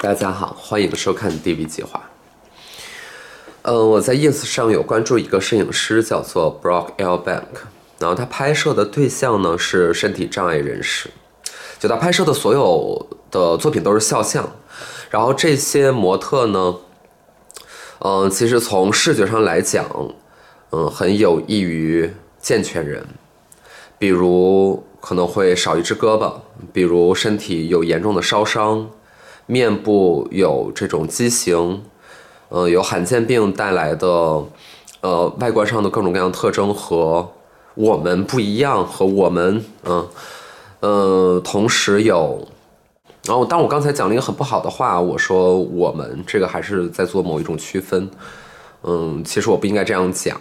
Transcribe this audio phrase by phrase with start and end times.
[0.00, 2.10] 大家好，欢迎收看 DV 计划。
[3.62, 7.16] 呃，我在 ins 上有关注一个摄影师，叫做 Brock L.
[7.16, 7.64] Bank，
[7.98, 11.10] 然后他拍摄的对象呢是身体障碍人士，
[11.84, 14.50] 就他拍摄的所有的作品都是肖像，
[15.10, 16.76] 然后这些模特呢，
[17.98, 19.84] 嗯，其实从视觉上来讲，
[20.70, 22.10] 嗯，很有益于
[22.40, 23.06] 健全人，
[23.98, 26.32] 比如可能会少一只胳膊，
[26.72, 28.88] 比如身体有严重的烧伤。
[29.44, 31.82] 面部有这种畸形，
[32.48, 34.08] 呃，有罕见病带来的，
[35.02, 37.30] 呃，外观上的各种各样特征和
[37.74, 40.08] 我们不一样，和我们，嗯，
[40.84, 42.46] 呃，同时有，
[43.24, 48.10] 然后，当我刚才讲了一个很不好的话，我说我们这个还是在做某一种区分，
[48.82, 50.38] 嗯，其实我不应该这样讲，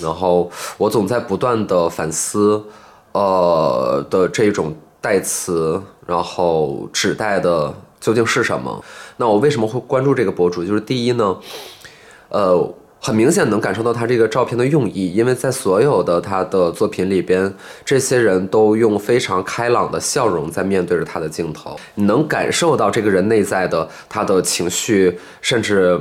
[0.00, 2.64] 然后我总在不断的反思，
[3.10, 7.74] 呃的这种代词，然后指代的。
[7.98, 8.84] 究竟是什么？
[9.16, 10.64] 那我为什么会关注这个博主？
[10.64, 11.36] 就是第一呢，
[12.30, 12.74] 呃，
[13.04, 17.52] 很明显能感受到他这个照片的用意，因为在所有的他的作品里边，
[17.84, 26.00] 这些人都用非常开朗的笑容在面对着他的镜头，你能感受到这个人内在的他的情绪，甚至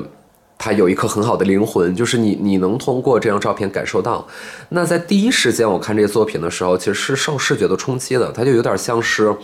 [0.59, 4.27] 他有一颗很好的灵魂，就是你你能通过这张照片感受到。
[4.69, 9.35] 那在第一时间我看这些作品的时候，其实是受视觉的冲击的，它就有点像是。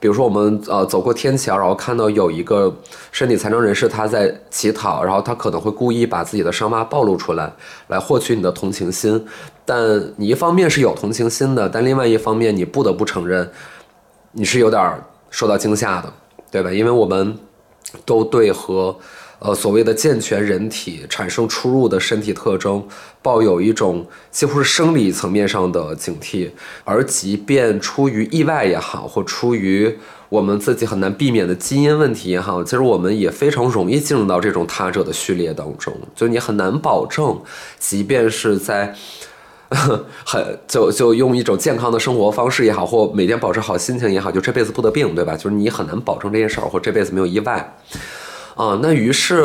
[0.00, 2.74] 比如说，我们呃走过天桥，然后看到有一个
[3.10, 7.52] 身体残障人士他在乞讨，然后他可能会故意把自己的伤疤暴露出来，
[7.88, 9.26] 来获取你的同情心。
[9.64, 13.50] 但你一方面是有同情心的，但另外一方面你不得不承认，
[14.32, 14.94] 你是有点
[15.30, 16.12] 受到惊吓的，
[16.50, 16.70] 对吧？
[16.70, 17.36] 因为我们
[18.04, 18.96] 都对和。
[19.40, 22.84] 呃，所谓的健全人体产生出入的身体特征，
[23.22, 26.50] 抱有一种几乎是生理层面上的警惕，
[26.84, 29.96] 而即便出于意外也好，或出于
[30.28, 35.96] 我们自己很难避免的基因问题也好，其实我们也非常容易进入到这种他者的序列当中。
[36.16, 37.40] 就你很难保证，
[37.78, 38.92] 即便是在
[40.26, 45.36] 很就就用一种健康的生活方式也好，或每天保持好心情也好，就这辈子不得病，对吧？
[45.36, 47.76] 就是你很难保证这件事儿，或这辈子没有意外。
[48.58, 49.44] 啊，那于是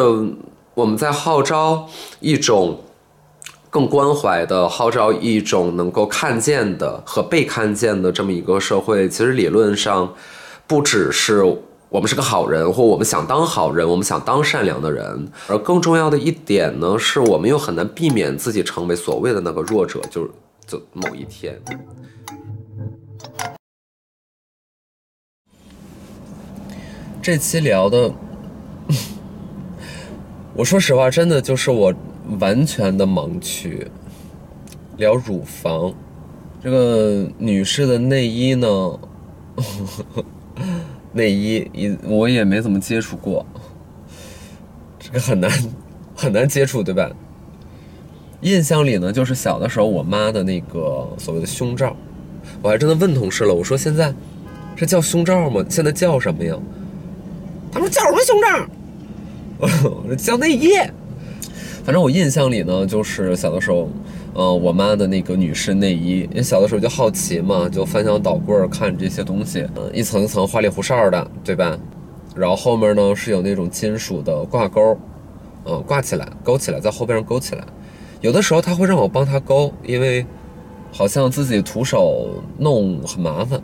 [0.74, 1.88] 我们在号召
[2.19, 2.79] 一种
[3.69, 9.07] 更关怀的，号召一种能够看见的和被看见的这么一个社会。
[9.07, 10.12] 其实理论上，
[10.66, 11.44] 不只是
[11.90, 20.31] 我们是个好人，或我们想当好人，我们想当善良的人，而更重要的一点呢，是我们又很难避免自己成为所谓的那个弱者，就是
[20.66, 21.62] 就某一天。
[27.22, 28.12] 这期聊的。
[30.56, 31.94] 我说实话，真的就是我
[32.40, 33.88] 完全的盲区。
[34.97, 35.91] 聊乳房，
[36.64, 39.00] 这个女士的内衣呢？
[41.12, 43.44] 内衣一我也没怎么接触过，
[45.00, 45.52] 这个很难
[46.16, 47.09] 很难接触，对吧？
[48.41, 51.96] 印象里呢，就是小的时候我妈的那个所谓的胸罩，
[52.62, 54.14] 我还真的问同事了，我说现在
[54.75, 55.66] 这叫胸罩吗？
[55.68, 56.56] 现在叫什么呀？
[57.72, 58.47] 他说叫什么胸罩？
[60.18, 60.69] 叫内衣，
[61.84, 63.90] 反正我印象里呢，就是小的时候，
[64.34, 71.78] 呃，我妈的那个女士内衣，因为小的时候就好奇嘛，就翻箱倒柜儿看这些东西，嗯，一层一层花里胡哨的，对吧？
[72.35, 74.97] 然后后面呢是有那种金属的挂钩，
[75.66, 77.63] 嗯，挂起来，勾起来，在后背上勾起来。
[78.22, 80.25] 有的时候他会让我帮他勾，因为
[80.91, 83.62] 好像自己徒手弄很麻烦。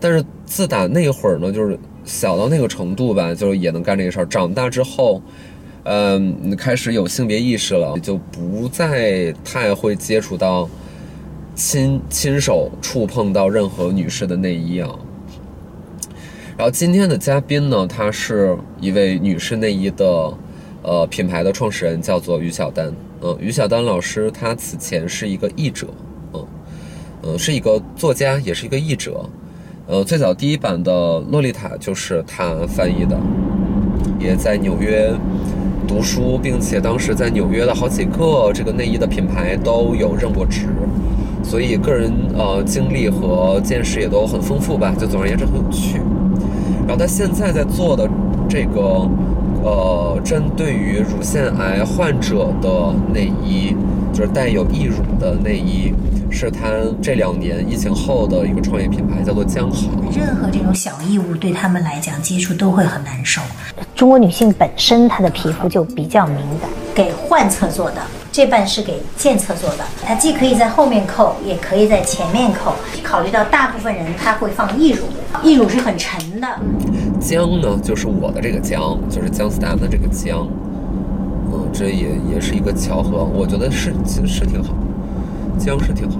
[0.00, 4.26] 但是自打那会儿呢，就是小到那个程度吧，就是也能干这个事儿。
[4.26, 5.22] 长大之后，
[5.84, 10.68] 嗯，开始有性别意识了，就不再太会接触到
[11.54, 14.90] 亲亲手触碰到任何女士的内衣啊。
[16.56, 20.38] 然后今天的嘉宾呢，她是一位女士内衣的
[20.82, 22.92] 呃品牌的创始人，叫做于小丹。
[23.22, 25.88] 嗯，于小丹老师，她此前是一个译者，
[26.32, 26.46] 嗯
[27.22, 29.28] 嗯，是一个作家，也是一个译者。
[29.86, 30.90] 呃，最早第一版的
[31.30, 33.18] 《洛丽塔》就是他翻译的，
[34.18, 35.12] 也在纽约
[35.86, 40.68] 读书，并且当时在纽约的好几个这个内衣的品牌都有任过职，
[41.42, 44.94] 所以个人呃经历和见识也都很丰富吧。
[44.98, 45.98] 就总而言之很有趣。
[46.86, 48.08] 然后他现在在做的
[48.48, 49.06] 这个
[49.62, 53.76] 呃，针对于乳腺癌患者的内衣，
[54.14, 55.92] 就是带有义乳的内衣，
[56.30, 56.70] 是它
[57.02, 59.90] 这两年疫情后的一个创业品牌，叫做江好。
[60.16, 63.42] 任何这种小异物对他们来讲接触都会很难受。
[63.96, 67.96] 中国女性本身她的皮肤就比较敏感，给患侧做的，
[68.30, 72.72] 这半是给健侧做的，它既可以在后面扣，也可以在前面扣。
[73.02, 75.02] 考虑到大部分人他会放义乳，
[75.42, 76.48] 义乳是很沉的。
[77.20, 80.46] 姜呢，就是我的这个姜，就是姜思达的这个江。
[81.74, 84.72] 嗯，这也也是一个巧合，我觉得是其实是挺好，
[85.58, 86.16] 姜是挺好。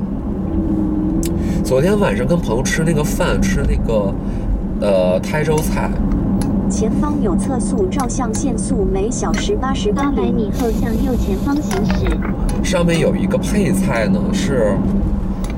[1.65, 4.13] 昨天晚上跟朋友吃那个饭，吃那个
[4.81, 5.91] 呃台州菜。
[6.71, 12.07] 前方有测速照相限速每小时八十八百米后向右前方行驶。
[12.65, 14.77] 上面有一个配菜呢，是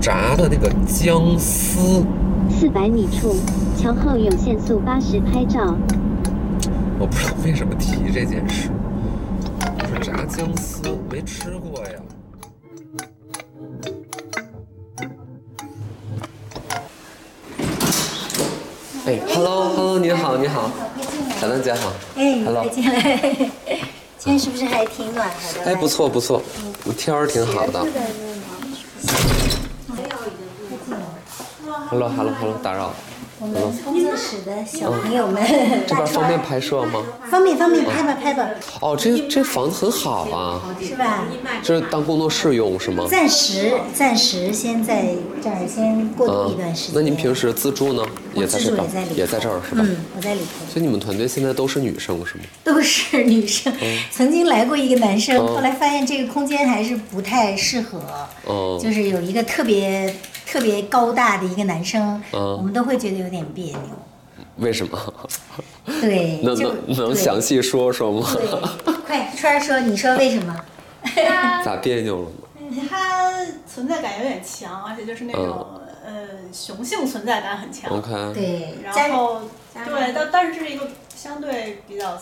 [0.00, 2.04] 炸的那个姜丝。
[2.50, 3.34] 四百米处
[3.76, 5.74] 桥后有限速八十拍照。
[6.98, 8.68] 我不知道为什么提这件事。
[10.00, 11.92] 炸姜丝没吃过呀。
[19.06, 20.70] 哎，Hello，Hello，你好，你好，
[21.40, 21.92] 小丹姐好。
[22.16, 23.50] 哎，Hello，再见了。
[24.18, 25.70] 今天是不是还挺暖和的？
[25.70, 26.42] 哎，不错不错，
[26.98, 27.86] 天儿挺好的。
[31.88, 32.96] Hello，Hello，Hello，打扰了。
[33.38, 35.42] 我们工作室的小朋友们，
[35.86, 37.02] 这边方便拍摄吗？
[37.30, 38.48] 方便方便，拍吧拍吧。
[38.80, 41.24] 哦，这这房子很好啊，是吧？
[41.62, 43.06] 这是当工作室用是吗？
[43.10, 46.92] 暂时暂时先在这儿先过渡一段时间。
[46.94, 48.02] 那您平时自住呢？
[48.34, 48.84] 也在这儿，
[49.14, 49.82] 也在这儿是吧？
[49.84, 50.72] 嗯，我在里头。
[50.72, 52.44] 所以你们团队现在都是女生是吗？
[52.64, 53.70] 都是女生。
[54.10, 58.00] 曾经来过一个男生，后来发现这个空间还是不太适合。
[58.46, 58.80] 哦。
[58.82, 60.14] 就是有一个特别。
[60.46, 63.80] 特别高大的一个男生，我们都会觉得有点别扭。
[64.58, 64.98] 为什么？
[66.00, 68.26] 对， 能能能详细说说吗？
[69.06, 70.56] 快，川儿说，你说为什么？
[71.64, 72.36] 咋别扭了吗？
[72.88, 73.32] 他
[73.66, 75.66] 存在感有点强，而且就是那种
[76.04, 77.90] 呃雄性存在感很强。
[77.90, 78.32] OK。
[78.32, 79.40] 对，然后
[79.72, 82.18] 对，但但是这是一个相对比较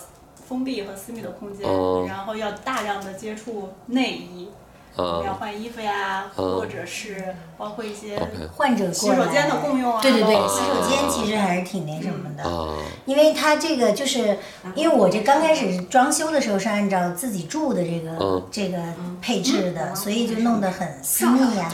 [0.48, 1.68] 封闭和私密的空间，
[2.08, 4.48] 然后要大量的接触内衣。
[4.96, 8.18] 要换衣服呀，或者是包括一些
[8.56, 10.00] 患者洗手间的共用啊。
[10.00, 12.76] 对对对，洗手间其实还是挺那什么的。
[13.04, 14.38] 因为它这个就是，
[14.74, 18.78] 因为我这刚开始装修的时候是按照自己住的这个这个
[19.20, 21.68] 配置的，所以就弄得很私密呀，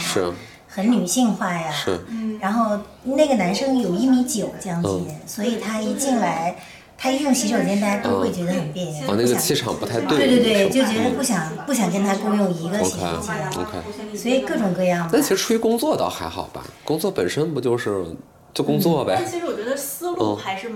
[0.67, 1.71] 很女性化呀。
[1.71, 2.01] 是。
[2.41, 6.57] 然后那个男生有一米九将近，所以他一进来。
[7.03, 9.09] 他一用洗手间，大家都会觉得很别扭。
[9.09, 10.19] 哦，那个气场不太对。
[10.19, 13.49] 对对对，就觉得不想不想跟他共用一个洗手间。
[13.57, 14.15] OK，OK。
[14.15, 15.09] 所以各种各样。
[15.11, 18.05] 那其实出于工作倒还好吧，工作本身不就是
[18.53, 19.15] 就工作呗。
[19.17, 20.71] 但其实我觉得思路还是，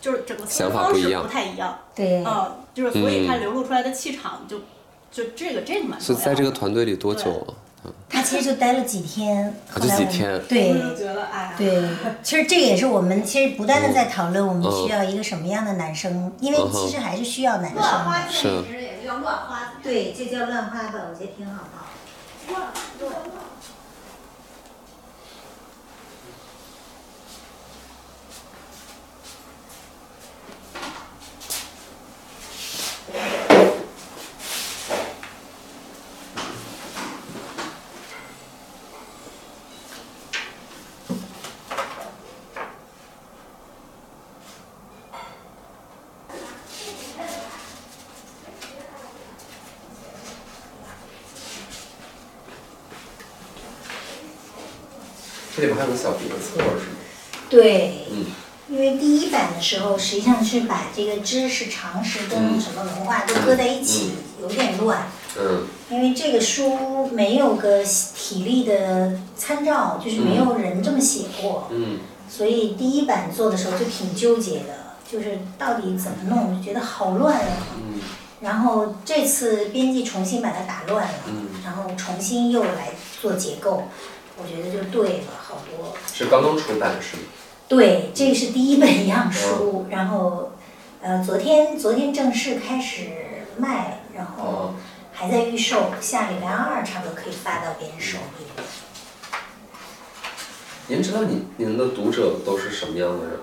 [0.00, 1.78] 就是整个想法不一样，不太一样。
[1.94, 2.24] 对。
[2.24, 4.60] 嗯，就是所以他流露出来的气场就
[5.12, 6.00] 就这个这个蛮。
[6.00, 7.54] 是在这个团队里多久了？
[8.08, 10.72] 他其实就待了几天，后来我们对
[11.56, 11.88] 对，
[12.22, 18.30] 其实这也是我们其实不断的在讨论，我们需要一个什么样的男生，因为其实还是需要男生的。
[18.30, 18.64] 是。
[19.82, 21.70] 对，这叫乱花吧，我觉得挺好的。
[55.56, 56.96] 这里边还有个小别册是吗？
[57.48, 58.26] 对，嗯，
[58.68, 64.10] 因为第一版的时候实际上是把这个知识常识跟什么文化都搁在一起，
[64.42, 65.08] 有点乱。
[65.38, 65.66] 嗯。
[65.88, 71.68] 因为这个书没有个体力的参照，就是没有人这么写过。
[71.70, 72.00] 嗯。
[72.28, 77.66] 所以第一版做的时候就挺纠结的，就是到底怎么弄，就觉得好乱啊。
[77.76, 78.00] 嗯。
[78.40, 81.14] 然后这次编辑重新把它打乱了，
[81.64, 82.90] 然后重新又来
[83.22, 83.84] 做结构。
[84.38, 87.22] 我觉得就对了，好多是刚刚出版是吗？
[87.68, 90.52] 对，这是第一本样书，然后，
[91.00, 93.08] 呃，昨天昨天正式开始
[93.56, 94.74] 卖，然后
[95.12, 98.44] 还在预售，下礼拜二差不多可以发到别人手里。
[100.88, 103.40] 您知道您您的读者都是什么样的人？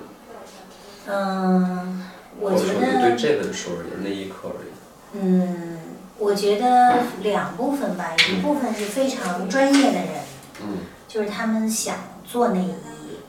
[1.08, 2.06] 嗯，
[2.40, 4.74] 我觉得对这本书而言，那一刻而言。
[5.14, 5.80] 嗯，
[6.18, 10.24] 我觉得两部分吧，一部分是非常专业的人。
[10.64, 10.78] 嗯，
[11.08, 12.74] 就是他们想做内衣，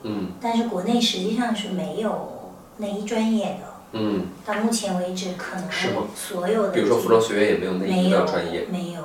[0.05, 5.69] 嗯，但是国内实际上是没有内衣专业的，嗯，到目前为止可能
[6.14, 9.03] 所有的，比如说服装学院也没有内衣的专业，没有，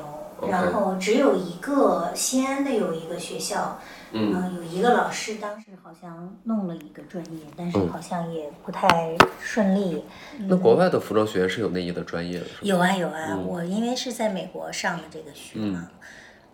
[0.50, 3.80] 然后只有一个西安的有一个学校，
[4.12, 10.04] 嗯，有一个老师当时好像弄了一个专业，但是好像也不太顺利。
[10.48, 15.90] 那国外的服装学院是有内衣的专业的，有啊有啊，我因为是在美国上的这个学嘛，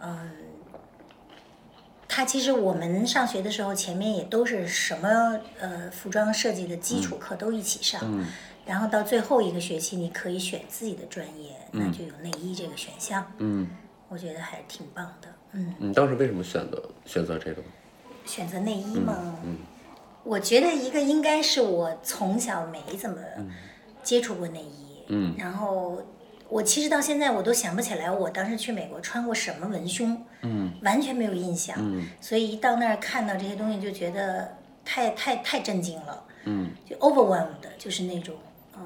[0.02, 0.30] 嗯，
[2.08, 8.26] 他其实我们上学的时候，前面也都是什么呃服装设计的基础课都一起上，嗯
[8.66, 13.68] 然后到最后一个学期，你可以选自己的专业，那就有内衣这个选项，嗯，
[14.10, 15.74] 我觉得还是挺棒的，嗯。
[15.78, 17.62] 你当时为什么选择选择这个？
[18.26, 19.58] 选择内衣吗，嗯
[20.24, 23.18] 我觉得一个应该是我从小没怎么
[24.02, 26.02] 接触过内衣，嗯然后
[26.56, 38.36] 我其实到现在我都想不起来我当时去美国穿过什么文胸，嗯完全没有印象，嗯所以一到那儿看到这些东西就觉得太太太震惊了，嗯就 overwhelmed，就是那种
[38.74, 38.80] 呃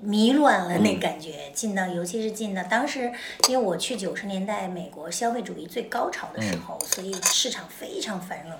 [0.00, 1.50] 迷乱了嗯那感觉。
[1.52, 3.12] 进到尤其是进到当时，
[3.50, 8.52] 因为我去九十年代美国消费主义最高潮的嗯时候，所以市场非常繁荣。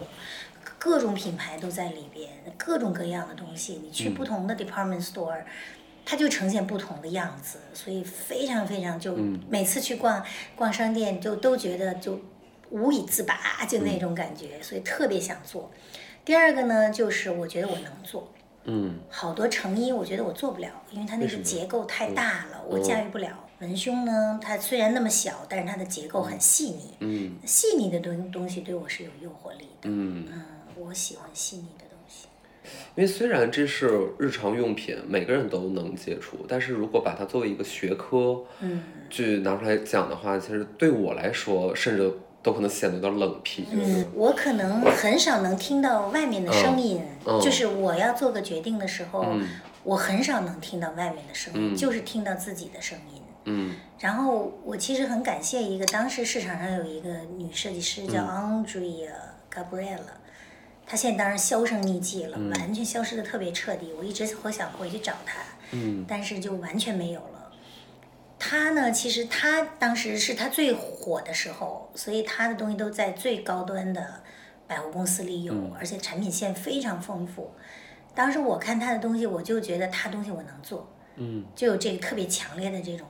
[0.79, 2.29] 各种品牌都在里边，
[2.59, 3.81] 各种各样的东西。
[3.83, 5.43] 你去嗯不同的 department store，、
[6.05, 10.25] 它就呈现不同的样子，所以非常非常就、嗯每次去逛
[10.57, 12.21] 逛商店就都觉得就
[12.71, 15.71] 无以自拔，就那种感觉，所以特别想做。
[16.25, 18.33] 第二个呢，就是我觉得我能做，
[18.65, 23.39] 嗯好多成衣我觉得我做不了，因为它那个结构太大了，我驾驭不了。
[23.61, 29.83] 文胸呢，它虽然那么小，但是它的结构很细腻，嗯细腻的东东西对我是有诱惑力的。
[29.83, 30.43] 嗯，嗯，
[30.77, 31.82] 我喜欢细腻的。
[32.95, 43.67] 因为虽然这是日常用品，每个人都能接触，但是如果把它作为一个学科，嗯去拿出来讲的话，其实对我来说，甚至都可能显得有点冷僻。
[43.73, 49.47] 嗯，我可能很少能听到外面的声音，嗯就是我要做个决定的时候，嗯
[49.85, 53.21] 我很少能听到外面的声音，嗯就是听到自己的声音。
[53.45, 59.11] 嗯然后我其实很感谢一个，当时市场上有一个女设计师叫嗯 Andrea
[59.53, 59.99] Gabriella，、
[60.93, 63.91] 她现在当然销声匿迹了，完全消失的特别彻底。
[63.97, 67.51] 我一直我想回去找他，嗯但是就完全没有了。
[68.39, 74.23] 他呢，其实他当时是他最火的时候，所以他的东西都在最高端的
[74.67, 77.53] 百货公司里有，而且产品线非常丰富。
[78.15, 83.09] 当时我看他的东西，我就觉得他东西我能做，嗯就有这个特别强烈的这种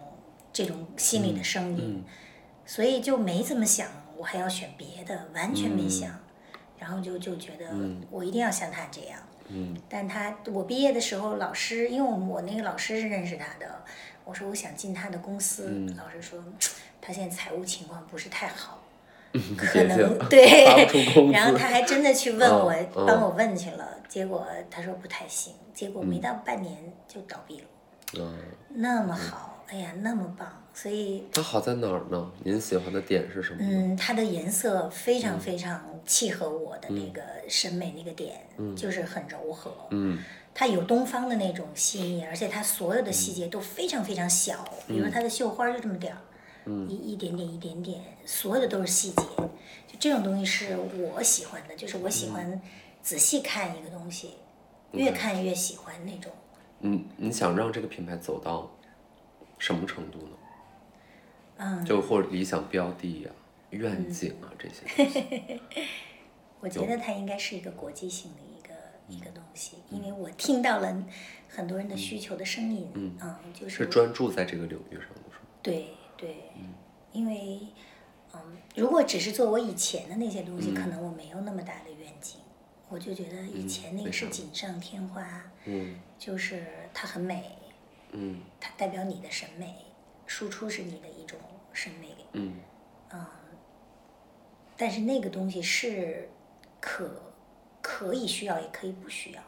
[0.52, 2.04] 这种心理的声音，
[2.64, 6.21] 所以就没怎么想我还要选别的，完全没想，
[6.82, 7.66] 然后就就觉得
[8.10, 9.20] 我一定要像他这样。
[9.46, 13.84] 嗯但他我毕业的时候，老师因为我我那个老师是认识他的，
[14.24, 16.42] 我说我想进他的公司，老师说
[17.00, 18.80] 他现在财务情况不是太好。
[19.56, 22.74] 可能 对然后他还真的去问我，
[23.06, 26.76] 帮我问去了，结果他说不太行，结果没到半年
[27.08, 27.66] 就倒闭了。
[28.18, 28.36] 嗯，
[28.74, 32.32] 那么好，哎呀，那么棒，所以它好在哪儿呢？
[32.42, 33.58] 您喜欢的点是什么？
[33.60, 39.70] 嗯，它的颜色非常非常契合我的那个审美那个点，就是很柔和。
[39.90, 40.18] 嗯
[40.54, 46.20] 它有东方的那种细腻，而且它所有的细节都非常非常小，比如说它的绣花就这么点儿，
[46.86, 49.22] 一一点点一点点，所有的都是细节。
[49.86, 52.60] 就这种东西是我喜欢的，就是我喜欢
[53.02, 54.34] 仔细看一个东西，
[54.90, 56.30] 越看越喜欢那种。
[56.80, 58.70] 嗯，你想让这个品牌走到
[59.56, 60.36] 什么程度呢？
[61.62, 63.31] 嗯，就或者理想标的呀、
[63.71, 65.61] 愿景啊这些。
[66.61, 68.75] 我觉得它应该是一个国际性的一个
[69.09, 71.04] 一个东西，因为我听到了
[71.49, 75.47] 很多人的需求的声音，嗯，就是是专注在这个领域上的是吗？
[75.62, 76.37] 对对，
[77.12, 77.61] 因为
[78.33, 78.40] 嗯，
[78.75, 82.40] 如果只是做我以前的那些东西，可能我没有那么大的愿景，
[82.88, 85.97] 我就觉得以前那个是锦上添花，嗯。
[86.19, 86.64] 就是
[86.95, 87.50] 它很美，
[88.12, 88.40] 嗯。
[88.61, 89.75] 它代表你的审美，
[90.26, 91.37] 输出是你的一种
[91.72, 92.54] 审美，嗯。
[94.76, 96.28] 但是那个东西是
[96.80, 97.08] 可
[97.80, 99.40] 可以需要，也可以不需要。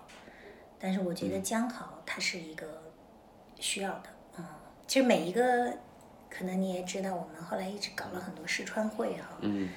[0.78, 2.92] 但是我觉得姜好它是一个
[3.58, 4.44] 需要的，嗯，
[4.86, 5.76] 其实每一个
[6.30, 9.70] 可能你也知道，我们后来一直搞了很多试穿会哈，嗯。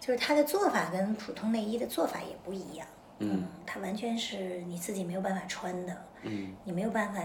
[0.00, 2.86] 就是它的做法跟普通内衣的做法也不一样，
[3.18, 6.54] 嗯它完全是你自己没有办法穿的，嗯。
[6.64, 7.22] 你没有办法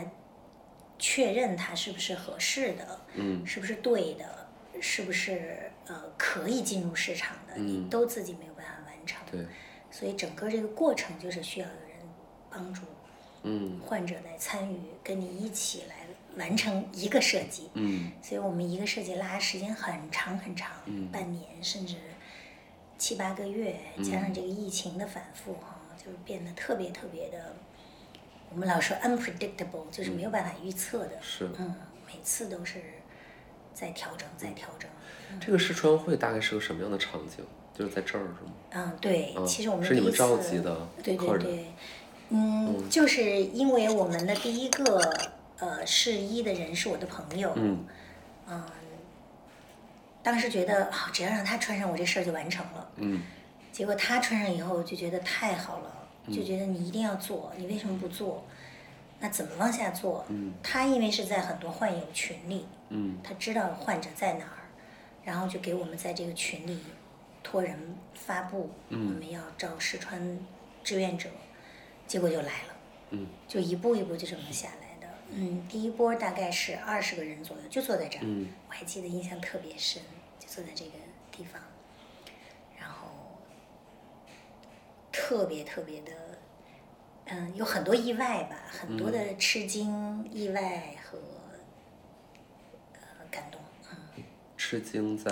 [0.97, 3.45] 确认它是不是合适的，嗯。
[3.45, 4.42] 是不是对的，
[4.81, 9.21] 是不是呃可以进入市场的，你都自己没有办法完成。
[9.31, 9.45] 对，
[9.91, 11.97] 所以整个这个过程就是需要有人
[12.49, 12.81] 帮助
[13.43, 17.69] 嗯患者来参与，跟你一起来完成一个设计。
[17.73, 20.71] 嗯所以我们一个设计拉时间很长很长，
[21.11, 21.95] 半年甚至
[22.97, 27.55] 七八个月，加上这个疫情的反复哈，就是变得特别特别的，
[28.49, 31.21] 我们老说 unpredictable，就是没有办法预测的。
[31.21, 31.75] 是嗯，
[32.07, 32.81] 每次都是
[33.73, 34.89] 再调整，再调整。
[35.39, 37.43] 这个试穿会大概是个什么样的场景？
[37.75, 38.51] 就是在这儿是吗？
[38.71, 41.65] 嗯，对，其实我们是你们召集的对对对，
[42.29, 45.01] 嗯，就是因为我们的第一个
[45.57, 47.83] 呃试衣的人是我的朋友，嗯，
[48.47, 48.63] 嗯，
[50.21, 53.23] 当时觉得啊，只要让他穿上，我这事儿就完成了，嗯，
[53.71, 58.45] 结果他穿上以后就觉得太好了，就觉得你一定要做，你为什么不做？
[59.23, 60.25] 那怎么往下做？
[60.27, 64.67] 嗯，他因为是在很多患友群里，嗯，他知道患者在哪儿，
[65.23, 66.77] 然后就给我们在这个群里。
[67.41, 67.77] 托人
[68.13, 70.39] 发布，我们要招试穿
[70.81, 71.29] 志愿者，
[72.07, 72.75] 结果就来了，
[73.11, 80.01] 嗯，就一步一步就这么下来的，嗯，第一波大概是二十个人左右，就坐在这儿，嗯，我还记得印象特别深，
[80.39, 80.91] 就坐在这个
[81.33, 81.61] 地方，
[82.79, 83.09] 然后
[85.11, 86.11] 特别特别的，
[87.25, 91.17] 嗯，有很多意外吧，很多的吃惊、意外和
[92.93, 92.99] 呃
[93.31, 93.59] 感动，
[93.91, 94.23] 嗯，
[94.57, 95.31] 吃惊在，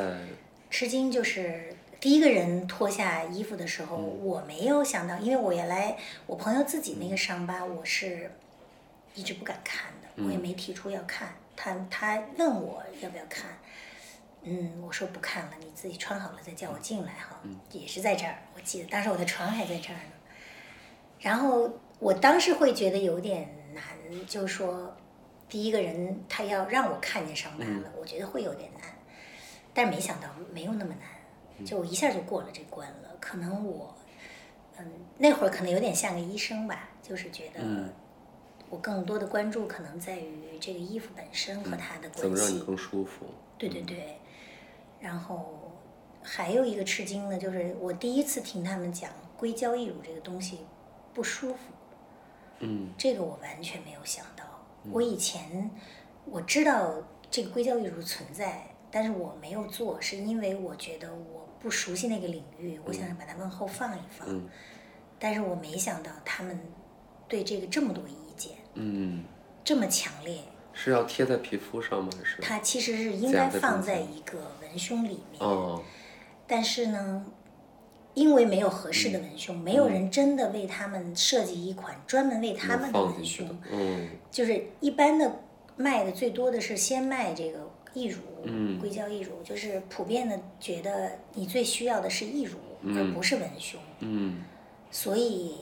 [0.69, 1.75] 吃惊就是。
[1.99, 5.95] 第一个人脱下衣服的时候，我没有想到，因为我原来
[6.25, 8.31] 我朋友自己那个伤疤，我是
[9.13, 11.35] 一直不敢看的，我也没提出要看。
[11.55, 13.55] 他他问我要不要看，
[14.41, 17.39] 嗯，我说不看了，你自己穿好了再叫我进来哈。
[17.71, 20.11] 也是在这儿，我记得当时我的床还在这儿呢。
[21.21, 23.83] 然后我当时会觉得有点难，
[24.27, 24.93] 就是说
[25.47, 28.83] 第一个人他要让我看见伤疤了，我觉得会有点难，
[29.73, 31.07] 但是没想到没有那么难。
[31.63, 33.93] 就一下就过了这关了，可能我，
[34.79, 37.61] 嗯，那会儿可能有点像个医生吧，就是觉得
[38.67, 43.27] 我更多的关注可能在于这个衣服本身和它的关系，怎么让你更舒服？
[43.59, 44.17] 对对对，
[44.99, 45.71] 然后
[46.23, 50.61] 还有一个吃惊的，就是我第一次听他们讲硅胶义乳这个东西
[51.13, 51.59] 不舒服，
[52.59, 54.43] 嗯，这个我完全没有想到，
[54.91, 55.69] 我以前
[56.25, 56.93] 我知道
[57.29, 58.67] 这个硅胶艺术存在。
[58.93, 64.27] 但是我没有做，是因为我觉得我不熟悉那个领域，我想把它往后放一放。
[64.27, 64.49] 嗯。
[65.17, 66.59] 但是我没想到他们
[67.25, 68.57] 对这个这么多意见。
[68.73, 69.23] 嗯。
[69.63, 70.41] 这么强烈。
[70.73, 72.09] 是要贴在皮肤上吗？
[72.17, 72.41] 还是？
[72.41, 75.39] 它其实是应该放在一个文胸里面。
[75.39, 75.81] 哦。
[76.45, 77.25] 但是呢，
[78.13, 83.47] 因为没有合适的文胸，没有人真的为他们设计一款专门为他们的文胸。
[83.71, 84.07] 嗯。
[84.29, 85.41] 就是一般的
[85.75, 87.69] 卖的最多的是先卖这个。
[87.93, 88.21] 义乳，
[88.79, 92.57] 硅胶义乳，就是普遍的觉得你最需要的是义乳，
[92.95, 93.77] 而不是文胸。
[93.99, 94.43] 嗯，
[94.89, 95.57] 所以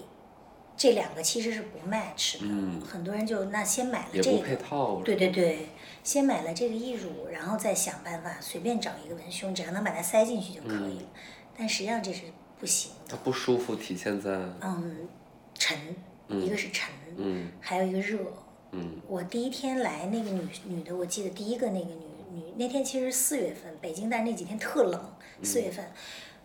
[0.77, 2.41] 这两个其实是不 match 的。
[2.43, 5.01] 嗯，很多人就那先买了这个，配套。
[5.03, 5.69] 对对对，
[6.03, 11.05] 先买了这个义乳，然后再想办法随便找一个文胸，只要能把它塞进去就可以了。
[11.57, 12.25] 但实际上这是
[12.59, 13.11] 不行的。
[13.11, 15.07] 它不舒服体现在嗯
[15.55, 15.77] 沉，
[16.27, 18.19] 一个是沉，嗯，还有一个热。
[18.71, 22.05] 嗯，我第一天来那个女女的，我记得第一个那个女。
[22.31, 25.83] 女那天其实四月份，北京，但是那几天特冷，四月份，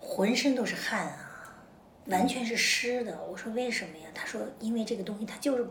[0.01, 1.63] 浑身都是汗啊，
[2.07, 3.23] 完全是湿的。
[3.31, 4.09] 我说为什么呀？
[4.15, 5.69] 她说因为这个东西它就是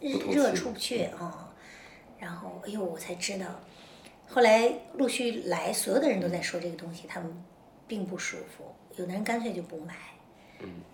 [0.00, 1.54] 热出不去啊。
[2.18, 3.46] 然后哎呦，我才知道，
[4.28, 7.44] 后来陆续来，所有的人都在说这个东西，他们
[7.86, 8.64] 并不舒服。
[8.96, 9.94] 有的人干脆就不买，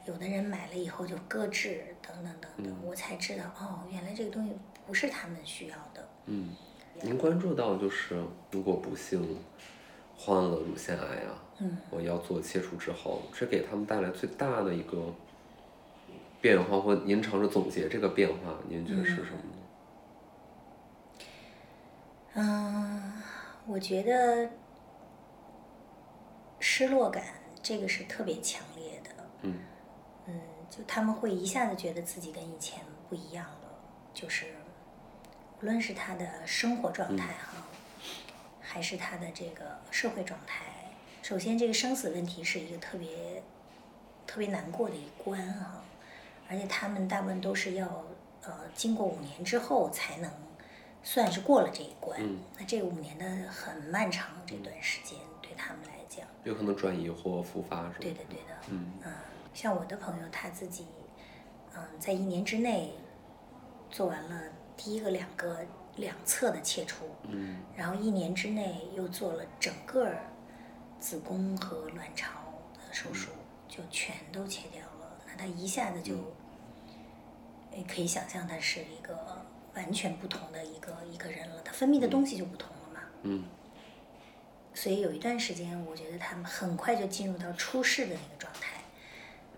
[0.06, 2.76] 有的人买了以后就搁置，等等等等。
[2.84, 4.56] 我才知道哦，原来这个东西
[4.86, 6.08] 不是他们需要的。
[6.26, 6.54] 嗯。
[7.00, 9.38] 您关注到就是，如果不幸
[10.16, 15.14] 患了乳腺癌啊，嗯，我要做切除之后，这给他们带来最大的一个
[16.40, 19.58] 变化，或您尝试总结这个变化，您觉得是什么呢？
[22.34, 23.22] 嗯，
[23.68, 24.50] 我觉得
[26.58, 27.22] 失落感
[27.62, 29.10] 这个是特别强烈的，
[29.42, 29.58] 嗯，
[30.26, 30.40] 嗯，
[30.70, 33.68] 就他们会一下子觉得自己跟以前不一样了，
[34.12, 34.46] 就是。
[35.60, 37.66] 无论是他的生活状态哈，
[38.60, 40.66] 还是他的这个社会状态，
[41.20, 43.42] 首先这个生死问题是一个特别
[44.24, 45.82] 特别难过的一关哈，
[46.48, 48.04] 而且他们大部分都是要
[48.44, 50.30] 呃经过五年之后才能
[51.02, 52.20] 算是过了这一关，
[52.56, 57.96] 那这五年的很漫长这段时间对他们来讲，有可能转移或复发是吧？
[58.00, 59.12] 对的对的，嗯嗯，
[59.54, 60.86] 像我的朋友他自己，
[61.76, 62.92] 嗯，在一年之内
[63.90, 64.42] 做完了。
[64.80, 65.58] 第一个两个
[65.96, 70.08] 两侧的切除，嗯，然后一年之内又做了整个
[71.00, 72.30] 子宫和卵巢
[72.74, 73.32] 的手术，
[73.66, 75.18] 就全都切掉了。
[75.26, 76.14] 那他一下子就，
[77.92, 83.00] 可以想象他是一个完全不同的一个一个人了，他分泌的东西就不同了嘛。
[83.22, 83.42] 嗯。
[84.80, 88.80] 所以有一段时间，我觉得他们很快就进入到出世的那个状态，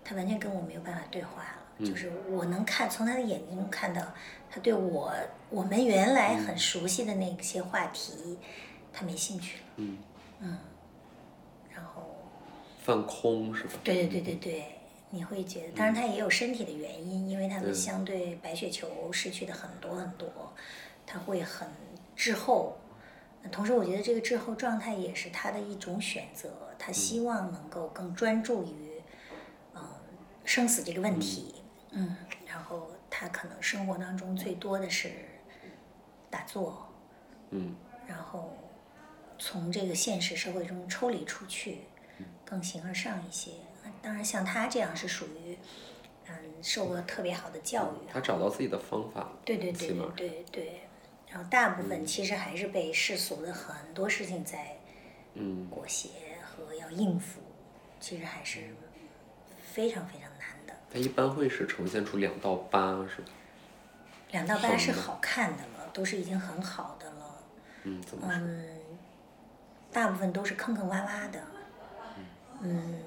[0.03, 1.85] 他完全跟我没有办法对话了。
[1.85, 4.01] 就是我能看从他的眼睛中看到，
[4.49, 5.13] 他对我
[5.51, 8.35] 我们原来很熟悉的那些话题，
[8.91, 9.63] 他没兴趣了。
[9.75, 9.99] 嗯
[10.39, 10.57] 嗯，
[11.71, 12.01] 然后
[12.83, 13.73] 放空是吧？
[13.83, 14.65] 对对对对对，
[15.11, 20.51] 你会觉得，当然他也有身体的原因，因为他们相对白血球失去的很多很多，
[21.05, 21.67] 他会很
[22.15, 22.75] 滞后。
[23.49, 29.01] 同时，我觉得这个滞后状态也是他的一种选择，他希望能够更专注于
[29.73, 29.81] 嗯
[30.45, 31.55] 生死这个问题。
[31.91, 35.11] 嗯，然后他可能生活当中最多的是
[36.29, 36.87] 打坐。
[37.49, 37.75] 嗯。
[38.07, 38.57] 然后
[39.37, 41.79] 从这个现实社会中抽离出去，
[42.45, 43.51] 更形而上一些。
[44.01, 45.57] 当然，像他这样是属于
[46.27, 48.07] 嗯受过特别好的教育。
[48.11, 49.33] 他找到自己的方法。
[49.43, 50.81] 对对对对对对。
[51.31, 54.77] 然后大部分其实还是被世俗的很多事情在
[55.69, 56.09] 裹挟
[56.43, 57.39] 和要应付，
[58.01, 58.75] 其实还是
[59.63, 60.73] 非常非常难的。
[60.91, 63.29] 它一般会是呈现出两到八，是吧？
[64.31, 67.41] 两到八是好看的了，都是已经很好的了。
[67.83, 68.27] 嗯，怎么？
[68.29, 68.67] 嗯，
[69.89, 71.41] 大部分都是坑坑洼洼的。
[72.59, 72.99] 嗯，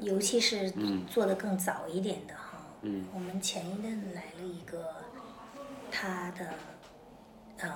[0.00, 0.72] 尤其是
[1.08, 2.60] 做的更早一点的哈。
[2.82, 3.06] 嗯。
[3.14, 4.96] 我们前一阵来了一个，
[5.92, 6.54] 他的。
[7.62, 7.70] 嗯，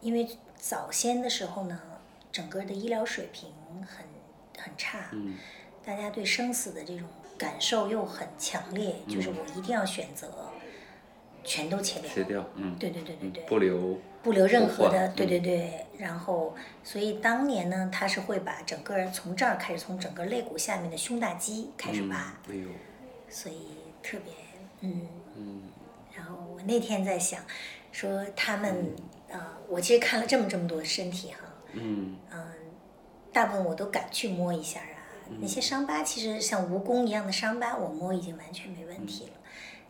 [0.00, 1.78] 因为早先的时候呢，
[2.32, 3.50] 整个的医疗水平
[3.86, 4.06] 很
[4.58, 5.10] 很差，
[5.84, 7.06] 大家对生死的这种
[7.36, 10.50] 感受又很强烈，就是我一定要选择
[11.44, 22.68] 全都切掉，切掉，嗯，对对对对对，不留不留任何的，对对对，然后所以当年呢，他是会把整个从这儿开始，从整个肋骨下面的胸大肌开始拔，哎呦，
[23.28, 24.32] 所以特别，
[24.80, 25.06] 嗯
[25.36, 25.62] 嗯，
[26.16, 27.42] 然后我那天在想。
[27.92, 28.94] 说他们
[29.32, 31.38] 啊，我其实看了这么这么多身体哈，
[31.72, 32.46] 嗯，嗯，
[33.32, 34.96] 大部分我都敢去摸一下啊。
[35.40, 39.32] 那些伤疤其实像蜈蚣一样的伤疤，我摸已经完全没问题了。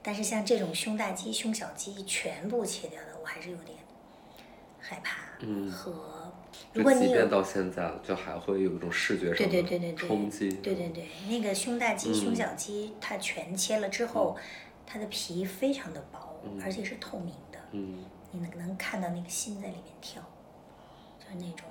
[0.02, 3.78] 但是像这种胸大肌、胸小肌全部切掉的，我还是有点
[4.78, 5.22] 害怕。
[5.40, 6.30] 嗯，和
[6.74, 10.50] 如果你即便到现在了，就还会有一种视觉上的冲击。
[10.56, 14.36] 对对对，那个胸大肌、胸小肌，它全切了之后，
[14.86, 17.58] 它的皮非常的薄，而且是透明的。
[17.72, 20.22] 嗯，你能能看到那个心在里面跳，
[21.18, 21.66] 就是那种，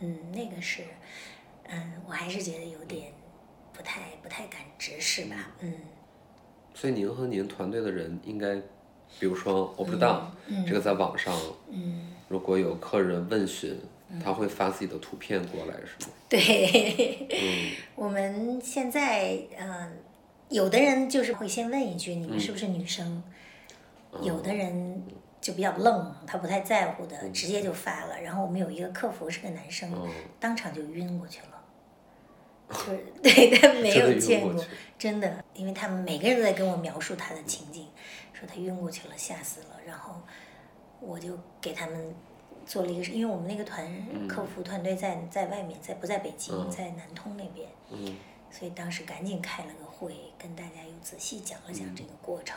[0.00, 0.82] 嗯，那个是，
[1.68, 3.12] 嗯，我还是觉得有点
[3.72, 5.72] 不太不太敢直视吧，嗯。
[6.74, 8.56] 所以您和您团队的人应该，
[9.20, 10.32] 比如说我不知道，
[10.66, 11.32] 这个在网上，
[11.70, 13.80] 嗯，如果有客人问询，
[14.22, 16.12] 他会发自己的图片过来，是吗？
[16.28, 19.96] 对，嗯， 我们现在，嗯，
[20.48, 23.22] 有的人就是会先问一句，你们是不是女生？
[24.20, 25.00] 有的人。
[25.44, 28.18] 就比较愣，他不太在乎的，直接就发了。
[28.18, 29.92] 然后我们有一个客服是个男生，
[30.40, 31.62] 当场就晕过去了，
[32.72, 34.64] 就是 对他没有见过，
[34.98, 37.86] 真的，因为他们每个人都在跟我描述他的情景，
[38.32, 39.78] 说他晕过去了，吓死了。
[39.86, 40.14] 然后
[40.98, 42.14] 我就给他们
[42.64, 47.68] 做了一个，因为我们那个团客服团队在在外面，在不在北京，在南通那边，
[48.50, 52.56] 所以当时赶紧开了个会，跟大家又仔细讲了讲这个过程。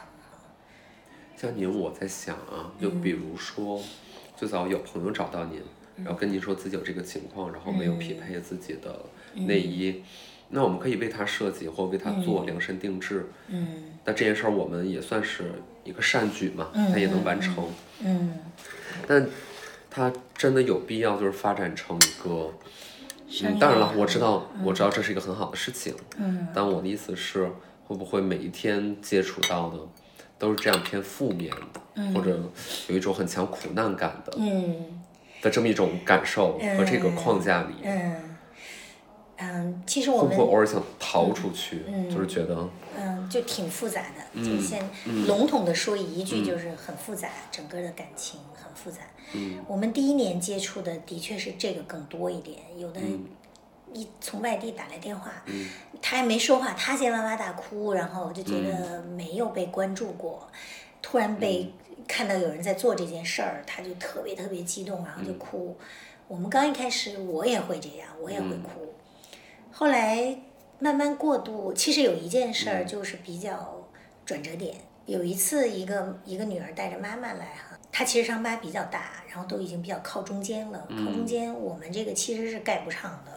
[1.39, 3.79] 像您，我在想啊，就比如说，
[4.35, 5.61] 最早有朋友找到您，
[5.97, 10.01] 然后跟您说自己有这个情况，然后没有匹配自己的内衣，
[10.49, 13.27] 那我们可以为他设计或为他做量身定制。
[13.49, 13.67] 嗯。
[14.03, 15.51] 那这件事儿我们也算是
[15.83, 17.69] 一个善举嘛，他也能完成。
[17.99, 18.39] 嗯。
[19.05, 19.29] 但
[19.91, 22.51] 他真的有必要就是发展成一个？
[23.43, 25.93] 嗯，当然了，我知道，我知道这是一个很好的事情。
[26.17, 26.47] 嗯。
[26.51, 27.47] 但我的意思是，
[27.85, 29.77] 会不会每一天接触到的？
[30.37, 32.39] 都是这样偏负面的，或者
[32.87, 35.01] 有一种很强苦难感的，嗯。
[35.39, 38.37] 的这么一种感受和这个框架里，嗯，
[39.37, 44.43] 嗯，其实我们会不会偶尔想逃出去，就是觉得，嗯，就挺复杂的。
[44.43, 44.83] 就先
[45.27, 49.01] 笼统的说一句，就是很复杂，整个的感情很复杂。
[49.35, 52.99] 嗯，我们第一年接触的的确是这个更多一点，有的。
[53.93, 55.31] 一从外地打来电话，
[56.01, 60.47] 他还没说话，他先哇哇大哭，然后我就觉得没有被关注过，
[61.01, 61.73] 突然被
[62.07, 65.77] 看到有人在做这件事儿，他就特别特别激动，然后就哭。
[66.27, 68.93] 我们刚一开始我也会这样，我也会哭，
[69.71, 70.37] 后来
[70.79, 71.73] 慢慢过渡。
[71.73, 73.87] 其实有一件事儿就是比较
[74.25, 83.36] 转折点，有一次一个一个女儿带着妈妈来哈，她其实伤疤比较大，然后都已经比较靠中间了，靠中间我们这个其实是盖不上的。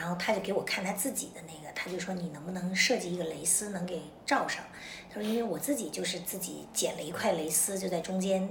[0.00, 4.64] 然后他就给我看他自己的那个，他就说你能不能设计一个蕾丝能给罩上？
[5.10, 8.50] 他说因为我自己就是自己剪了一块蕾丝，就在中间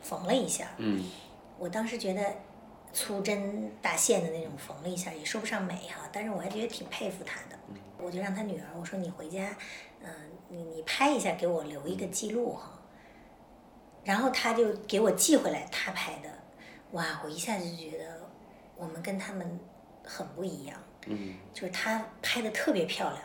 [0.00, 0.70] 缝了一下。
[0.78, 1.04] 嗯，
[1.58, 2.24] 我当时觉得
[2.94, 7.58] 粗针大线的那种缝了一下，也说不上美哈，但是我还觉得挺佩服他的。
[7.98, 9.54] 我就让他女儿我说你回家，
[10.02, 10.10] 嗯，
[10.48, 12.72] 你你拍一下给我留一个记录哈。
[14.02, 16.30] 然后他就给我寄回来他拍的。
[16.92, 18.22] 哇，我一下子就觉得
[18.76, 19.60] 我们跟他们
[20.02, 20.78] 很不一样。
[21.06, 23.22] 嗯，就是她拍的特别漂亮，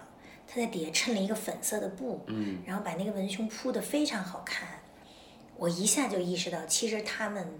[0.47, 4.67] 她在底下衬了一个粉色的布，嗯，然后把那个文胸铺的非常好看。
[5.57, 7.59] 我一下就意识到，其实他们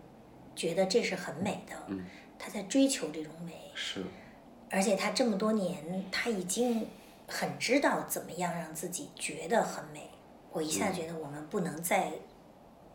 [0.55, 2.05] 觉得这是很美的，嗯，
[2.39, 4.03] 他在追求这种美，是，
[4.69, 6.88] 而且他这么多年，他已经
[7.27, 10.10] 很知道怎么样让自己觉得很美。
[10.51, 12.12] 我一下觉得我们不能再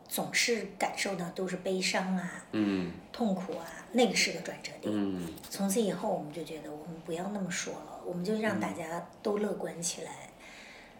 [0.07, 3.65] 总是感受到都是悲伤啊、嗯痛苦啊，
[3.97, 4.93] 那个是个转折点。
[4.93, 10.11] 嗯从此以后，我们就觉得我们不要那么说了，我们就让大家都乐观起来，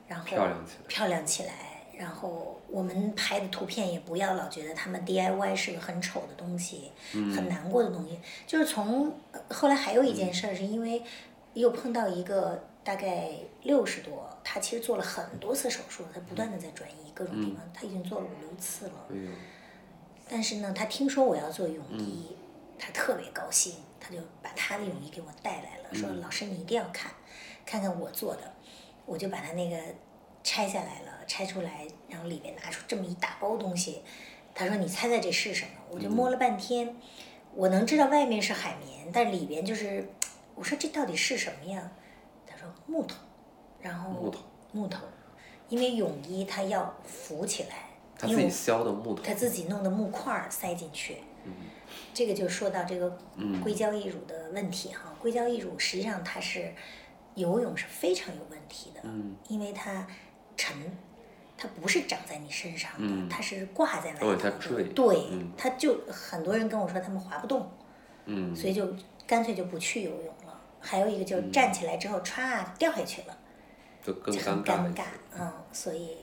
[0.07, 1.53] 然后漂亮起来漂亮起来
[1.97, 8.19] 然后我们拍的图片也不要老觉得他们 DIY 是个很丑的东西，嗯很难过的东西。
[8.45, 11.03] 就是从呃后来还有一件事儿，是因为
[11.53, 13.29] 又碰到一个大概
[13.63, 19.07] 六十多，他其实做了很多次手术，他不断的在转移各种地方，他已经做了五六次了。
[20.29, 22.27] 但是呢，他听说我要做泳衣，
[22.79, 27.11] 他特别高兴，他就把他的泳衣给我带来了，说老师你一定要看，
[27.65, 28.53] 看看我做的，
[29.05, 29.77] 我就把他那个
[30.43, 34.01] 拆下来了，拆出来，然后里面拿出这么一大包东西，
[34.53, 35.71] 他说你猜猜这是什么？
[35.89, 36.95] 我就摸了半天，
[37.53, 40.07] 我能知道外面是海绵，但里边就是，
[40.55, 41.91] 我说这到底是什么呀？
[42.45, 43.17] 他说木头，
[43.81, 44.39] 然后木头
[44.71, 45.05] 木头，
[45.69, 47.87] 因为泳衣它要浮起来。
[48.19, 51.17] 他自己因为我削的木头，他自己弄的木块儿塞进去。
[52.13, 53.17] 这个就说到这个
[53.63, 56.73] 硅胶义乳的问题哈，硅胶义乳实际上它是
[57.35, 59.01] 游泳是非常有问题的，
[59.47, 60.05] 因为它
[60.55, 60.75] 沉，
[61.57, 64.49] 它不是长在你身上的，它是挂在外头
[64.95, 67.71] 对嗯，它就很多人跟我说他们滑不动，
[68.25, 68.93] 嗯，所以就
[69.25, 70.59] 干脆就不去游泳了。
[70.79, 73.37] 还有一个就是站起来之后歘掉下去了。
[74.03, 75.03] 就很尴尬
[75.37, 76.17] 嗯，所以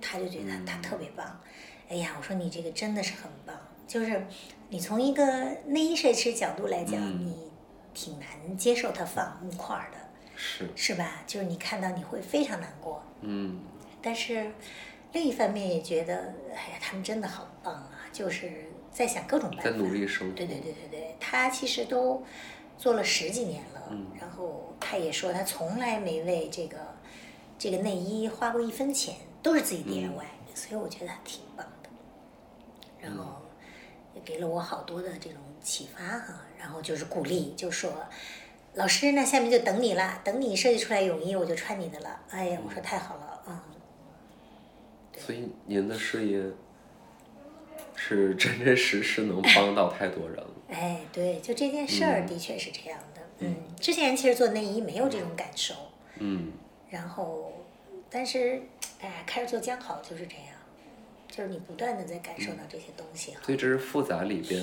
[0.00, 1.40] 他就觉得他特别棒。
[1.88, 3.54] 哎呀，我说你这个真的是很棒，
[3.92, 4.26] 就是
[4.70, 5.22] 你从一个
[5.66, 7.50] 内衣设计师角度来讲，嗯你
[7.92, 9.98] 挺难接受他放木块儿的，
[10.34, 11.22] 是，是吧？
[11.26, 13.60] 就是你看到你会非常难过，嗯
[14.00, 14.50] 但是
[15.12, 22.24] 另一方面也觉得，哎呀，他们真的好棒啊，就是在想各种办法，在努力生活，对对对对对，他其实都
[22.78, 26.78] 做了十几年了，嗯然后他也说他从来没为这个
[27.58, 30.24] 这个内衣花过一分钱，都是自己 DIY，、
[30.54, 31.90] 所以我觉得他挺棒的。
[32.98, 33.42] 然后
[34.14, 37.92] 也给了我好多的这种启发哈，然后就是鼓励，就说。
[38.74, 42.20] 老师，那下面就等你了，等你设计出来泳衣，我就穿你的了。
[42.30, 43.60] 哎呀，我说太好了，嗯，
[45.18, 46.42] 所以您的事业
[47.94, 53.20] 是真真实实能帮到太多人了， 哎，对，就这件事儿的确是这样的。
[53.40, 55.74] 嗯，之前其实做内衣没有这种感受，
[56.16, 56.52] 嗯
[56.88, 57.52] 然后，
[58.08, 58.62] 但是，
[59.02, 60.51] 哎，开始做将好就是这样，
[61.32, 63.40] 就是你不断的在感受到这些东西哈。
[63.46, 64.62] 所以这是复杂里边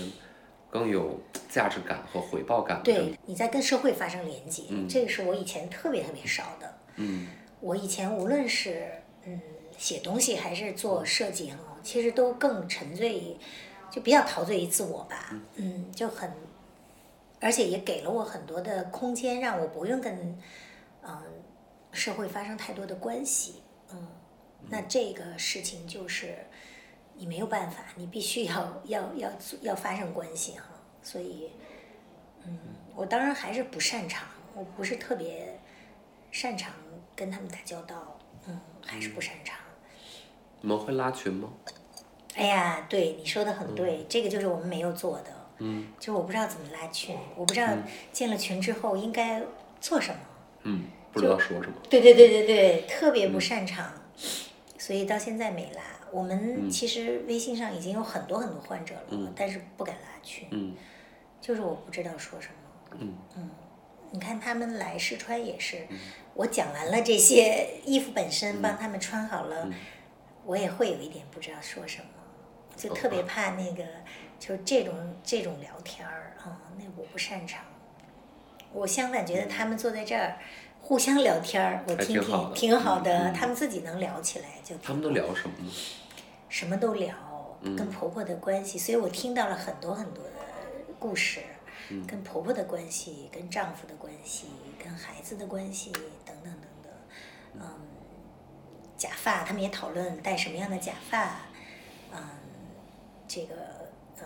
[0.70, 6.74] 更有价值感和回报感，对，你在跟社会发生连接，嗯这个是我以前特别特别少的。
[6.98, 7.28] 嗯
[7.60, 8.86] 我以前无论是
[9.26, 9.42] 嗯
[9.78, 13.36] 写东西还是做设计哈，其实都更沉醉于，
[13.90, 15.36] 就比较陶醉于自我吧。
[15.56, 16.32] 嗯，就很，
[17.42, 20.38] 而且也给了我很多的空间，让我不用跟
[21.02, 21.18] 嗯
[21.92, 23.56] 社会发生太多的关系。
[23.92, 24.08] 嗯，
[24.68, 26.36] 那这个事情就是
[27.16, 30.66] 你没有办法，你必须要要要要发生关系哈。
[31.02, 31.50] 所以，
[32.46, 32.60] 嗯，
[32.96, 35.60] 我当然还是不擅长，我不是特别
[36.32, 36.74] 擅长
[37.16, 39.58] 跟他们打交道，嗯，还是不擅长。
[40.62, 41.50] 你们会拉群吗？
[42.36, 47.68] 哎呀，对你说的很对，这个就是我们没有做的，嗯就是我不知道怎么拉群，我不知道
[48.12, 49.42] 建了群之后应该
[49.82, 50.20] 做什么。
[50.64, 53.92] 嗯，不知道说什么，对对对对对，特别不擅长，
[54.90, 55.84] 所以到现在没拉。
[56.10, 60.76] 我们其实微信上已经有很多很多患者了，但是不敢拉群，嗯。
[61.40, 62.98] 就是我不知道说什么。
[63.36, 63.52] 嗯。
[64.10, 65.86] 你看他们来试穿也是，
[66.34, 69.70] 我讲完了这些衣服本身，帮他们穿好了，
[70.44, 72.08] 我也会有一点不知道说什么，
[72.76, 73.84] 就特别怕那个，
[74.40, 77.64] 就是这种这种聊天儿啊、那我不擅长。
[78.74, 80.40] 我相反觉得他们坐在这儿
[80.82, 85.72] 互相聊天儿，我听听挺好的，他们自己能聊起来就他们都聊什么呢？
[86.50, 87.14] 什么都聊，
[87.62, 90.32] 嗯跟婆婆的关系，所以我听到了很多很多的
[90.98, 91.42] 故事，
[91.90, 94.48] 嗯跟婆婆的关系，跟丈夫的关系，
[94.84, 96.92] 跟孩子的关系，等等等等。
[97.54, 97.62] 嗯，
[98.98, 101.42] 假发，他们也讨论戴什么样的假发，
[102.12, 102.20] 嗯，
[103.28, 103.56] 这个
[104.18, 104.26] 呃，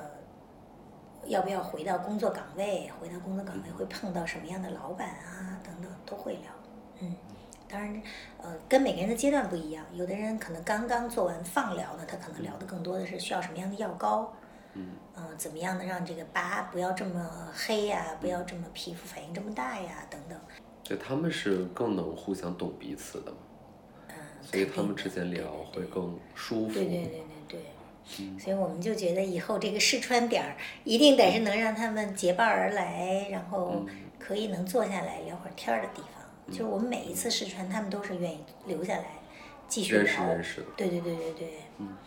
[1.25, 2.89] 要不要回到工作岗位？
[3.01, 5.59] 回到工作岗位会碰到什么样的老板啊？
[5.63, 6.51] 等等都会聊，
[7.01, 7.15] 嗯。
[7.67, 8.01] 当然，
[8.37, 14.31] 呃，跟每个人的阶段不一样，有的人可能刚刚做完放疗呢，他可能聊的更多的是需要什么样的药膏，
[14.75, 14.91] 嗯，
[15.37, 20.37] 怎么样的让这个疤不要这么黑呀，不要这么皮肤反应这么大呀，等等。
[20.83, 23.37] 就他们是更能互相懂彼此的嘛，
[24.09, 26.75] 嗯，所以他们之间聊会更舒服。
[26.75, 27.59] 对对对对对。
[28.37, 33.83] 所以我们就觉得以后这个试穿点儿一定得是能让他们结伴而来，然后
[34.23, 36.23] 可以能坐下来聊会儿天儿的地方。
[36.49, 39.05] 就是我们每一次试穿，他们都是愿意留下来
[39.67, 40.65] 继续认识认识。
[40.77, 41.53] 对对对对对。
[41.79, 41.97] 嗯。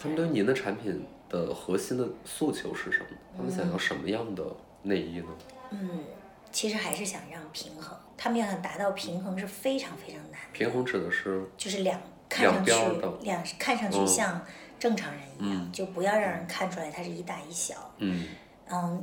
[0.00, 3.06] 他们对您的产品的核心的诉求是什么？
[3.36, 4.44] 他们想要什么样的
[4.82, 5.26] 内衣呢？
[5.70, 6.04] 嗯，
[6.52, 7.96] 其实还是想让平衡。
[8.16, 10.40] 他们要想达到平衡是非常非常难。
[10.52, 11.44] 平衡指的是？
[11.56, 12.72] 就是两看上去
[13.22, 14.44] 两看上去像。
[14.80, 17.74] 正常人一样，就不要让人看出来它是一大一小。
[17.96, 18.28] 嗯，嗯，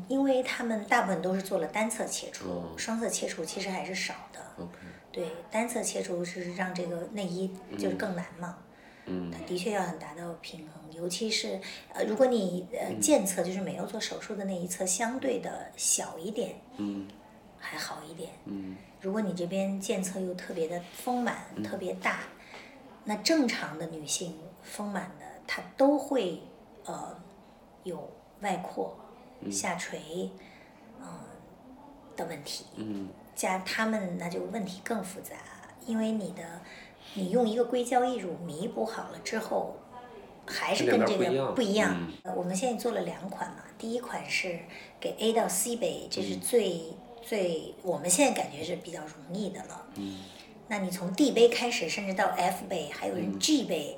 [0.08, 4.40] 因为他们大部分都是做了单侧切除，双侧切除其实还是少的。
[5.12, 8.58] 对，单侧切除是让这个内衣就是更难嘛。
[9.06, 11.60] 嗯，它的确要很达到平衡，尤其是
[11.94, 17.08] 呃，如果你呃健侧就是没有做手术的那一侧相对的小一点，嗯，
[17.60, 18.32] 还好一点。
[18.46, 22.22] 嗯，如果你这边健侧又特别的丰满、特别大，
[23.04, 25.26] 那正常的女性丰满的。
[25.48, 26.42] 它都会
[26.86, 27.16] 呃
[27.84, 28.10] 有
[28.42, 28.98] 外扩、
[29.52, 30.30] 下垂，
[31.02, 31.08] 嗯
[32.16, 32.66] 的问题。
[32.76, 35.36] 嗯，加他们那就问题更复杂，
[35.86, 36.62] 因为你的
[37.14, 39.76] 你用一个硅胶义乳弥补好了之后，
[40.46, 42.08] 还是跟这个不一样。
[42.36, 44.60] 我们现在做了两款嘛，第一款是
[45.00, 49.88] 给 A 到 C 杯，这是最最我们现在感觉是比较容易的了。
[49.96, 50.24] 嗯，
[50.68, 53.98] 那你从 D 杯开始，甚至到 F 杯，还有人 G 杯。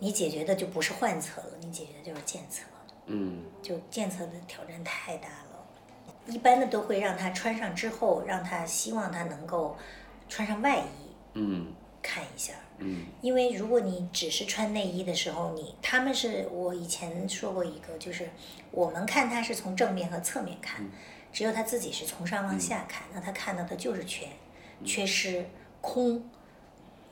[0.00, 2.62] 你解决的就不是患侧了，你解决的就是健侧。
[3.08, 5.66] 嗯，就健测的挑战太大了。
[6.26, 9.76] 一般的都会让他穿上之后，让他希望他能够
[10.28, 11.10] 穿上外衣。
[11.32, 12.52] 嗯，看一下。
[12.78, 18.28] 嗯，因为如果你只是穿内衣的时候，你他们是我以前说过一个，就是
[18.70, 20.86] 我们看他是从正面和侧面看，
[21.32, 24.28] 只有他自己是从上往下看，那他看到的就是缺、
[24.84, 25.46] 缺失、
[25.80, 26.22] 空。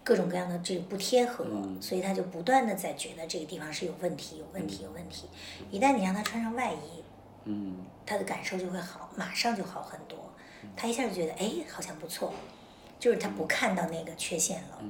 [0.06, 1.44] 各种各样的这个不贴合，
[1.80, 5.26] 所以他就不断的在觉得这个地方是有问题，有问题，有问题。
[5.68, 7.02] 一旦你让他穿上外衣，
[7.42, 10.16] 嗯，他的感受就会好，马上就好很多。
[10.76, 12.32] 他一下就觉得，哎，好像不错，
[13.00, 14.80] 就是他不看到那个缺陷了，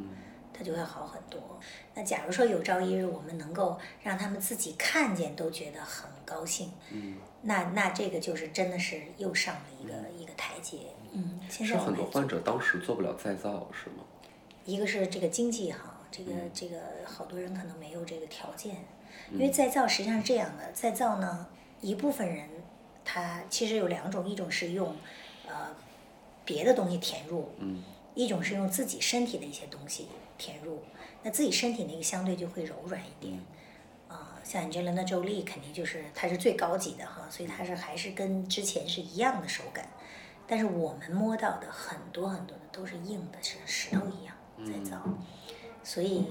[0.53, 1.41] 他就会好很多。
[1.95, 10.77] 那假如说有朝一日我们能够让他们自己看见，都觉得很高兴，嗯那那这个就是真的是又上了一个一个台阶。
[11.13, 14.05] 嗯，现在很多患者当时做不了再造，是吗？
[14.67, 18.85] 一个是这个经济哈，这个这个好多人可能没有这个条件，
[19.33, 21.47] 因为再造实际上是这样的，再造呢，
[21.81, 22.49] 一部分人
[23.05, 24.95] 他其实有两种，一种是用
[25.47, 25.75] 呃
[26.45, 27.49] 别的东西填入，
[28.15, 30.83] 一种是用自己身体的一些东西填入，
[31.23, 33.41] 那自己身体那个相对就会柔软一点，
[34.09, 39.89] 啊，像 Angelina Jolie 肯定就是它是最高级的哈，所以它是还是跟之前是一样的手感，
[40.47, 44.35] 但是我们摸到的很多很多的都是硬的，是石头一样。
[44.65, 45.03] 再造，
[45.83, 46.27] 所以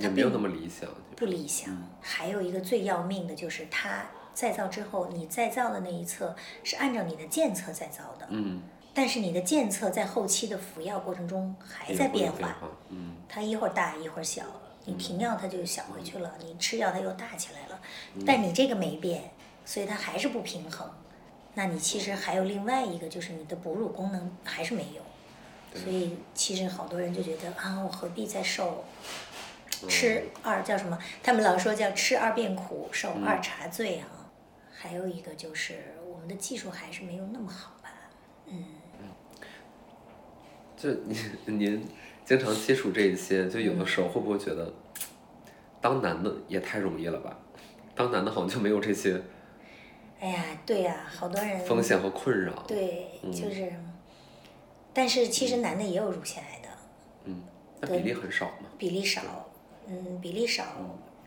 [0.00, 1.76] 它没有那么理想，不理想。
[2.00, 8.60] 还有一个最要命的就是它再造之后，你再造的那一侧是按照你的健侧再造的，嗯，
[8.94, 12.56] 但是你的健侧在后期的服药过程中还在变化，
[12.90, 14.42] 嗯，它一会儿大一会儿小，
[14.84, 17.80] 你停药它就小回去了，你吃药它又大起来了，
[18.26, 19.30] 但你这个没变，
[19.64, 20.88] 所以它还是不平衡。
[21.54, 25.02] 那你其实还有另外一个，就是你的哺乳功能还是没有。
[25.74, 28.84] 所以其实好多人就觉得啊，我何必再受
[29.88, 30.98] 吃二叫什么？
[31.22, 34.08] 他们老说叫吃二变苦，受二茶罪啊。
[34.72, 37.90] 还有一个就是我们的技术还是没有那么好吧？
[38.46, 38.64] 嗯。
[40.76, 41.88] 就您您
[42.24, 44.72] 经常接触这一些，就有的时候会不会觉得
[45.80, 47.36] 当男的也太容易了吧？
[47.94, 49.20] 当男的好像就没有这些。
[50.20, 52.52] 哎呀，对呀，好多人风险和困扰。
[52.66, 53.72] 对，就是。
[54.98, 56.68] 但是其实男的也有乳腺癌的，
[57.22, 57.44] 嗯，
[57.78, 58.68] 那比例很少吗？
[58.76, 59.22] 比例少，
[59.86, 60.64] 嗯，比例少，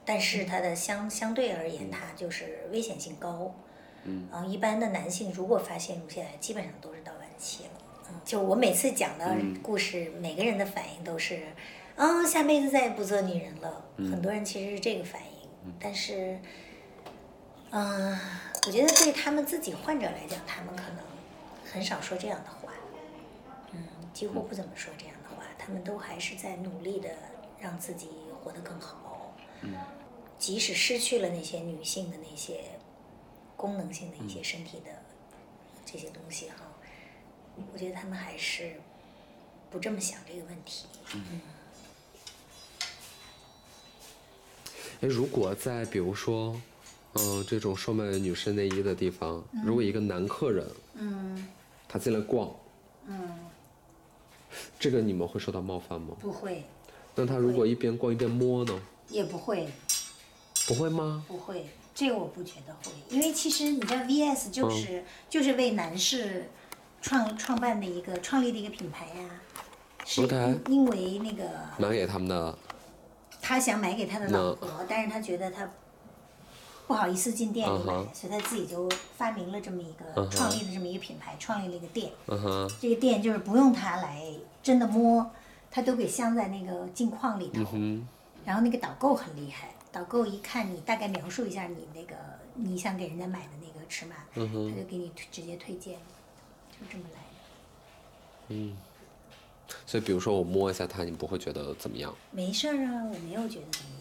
[0.04, 3.56] 但是它的相相对而言，它就是危险性高，
[4.04, 7.70] 嗯，然后一般的男性如果发现乳腺癌，基本上都是到晚期了，
[8.10, 11.42] 嗯，就我每次讲的故事，每个人的反应都是，
[11.96, 16.38] 啊，下辈子再也不做女人了，很多人其实是这个反应，但是，
[17.70, 18.20] 嗯，
[18.68, 20.98] 我觉得对他们自己患者来讲，他们可能
[21.72, 22.61] 很少说这样的话。
[24.14, 27.10] 几乎不怎么说这样的话，他们都还是在努力的
[27.60, 28.10] 让自己
[28.44, 29.34] 活得更好。
[29.62, 29.74] 嗯，
[30.38, 32.64] 即使失去了那些女性的那些
[33.56, 34.92] 功能性的一些身体的
[35.86, 36.56] 这些东西哈，
[37.72, 38.74] 我觉得他们还是
[39.70, 40.88] 不这么想这个问题。
[41.14, 41.42] 嗯。
[45.02, 46.60] 哎，如果在比如说，
[47.14, 51.48] 嗯，这种售卖女士内衣的地方，如果一个男客人，嗯
[51.88, 52.50] 他进来逛，
[53.06, 53.38] 嗯，
[54.82, 56.16] 这个你们会受到冒犯吗？
[56.20, 56.66] 不会，
[57.14, 58.82] 那他如果一边逛一边摸呢？
[59.10, 59.70] 也不会，
[60.66, 61.24] 不会吗？
[61.28, 66.50] 不会，这个我不觉得会，因为其实你知道，VS 就是、就是为男士
[67.00, 69.30] 创创办的一个创立的一个品牌呀、
[70.04, 70.24] 是
[70.68, 71.44] 因为那个
[71.78, 72.58] 买给他们的，
[73.40, 75.72] 他想买给他的老婆，但是他觉得他
[76.92, 77.84] 不好意思进店里
[78.14, 82.12] 所以他自己就发明了这么一个、创立了这么一个品牌，创立了一个店。
[82.82, 84.22] 这个店就是不用他来
[84.62, 85.32] 真的摸，
[85.72, 87.66] 他都给镶在那个镜框里头。
[87.72, 88.06] 嗯
[88.44, 92.16] 然后那个导购很厉害，导购一看你大概描述一下你那个
[92.56, 95.94] 你想给人家买的那个尺码，他就给你推直接推荐，
[96.72, 98.50] 就这么来的。
[98.50, 98.76] 嗯。
[99.86, 102.14] 所以，比如说我摸一下它，你不会觉得怎么样？
[102.32, 104.01] 没事儿啊，我没有觉得怎么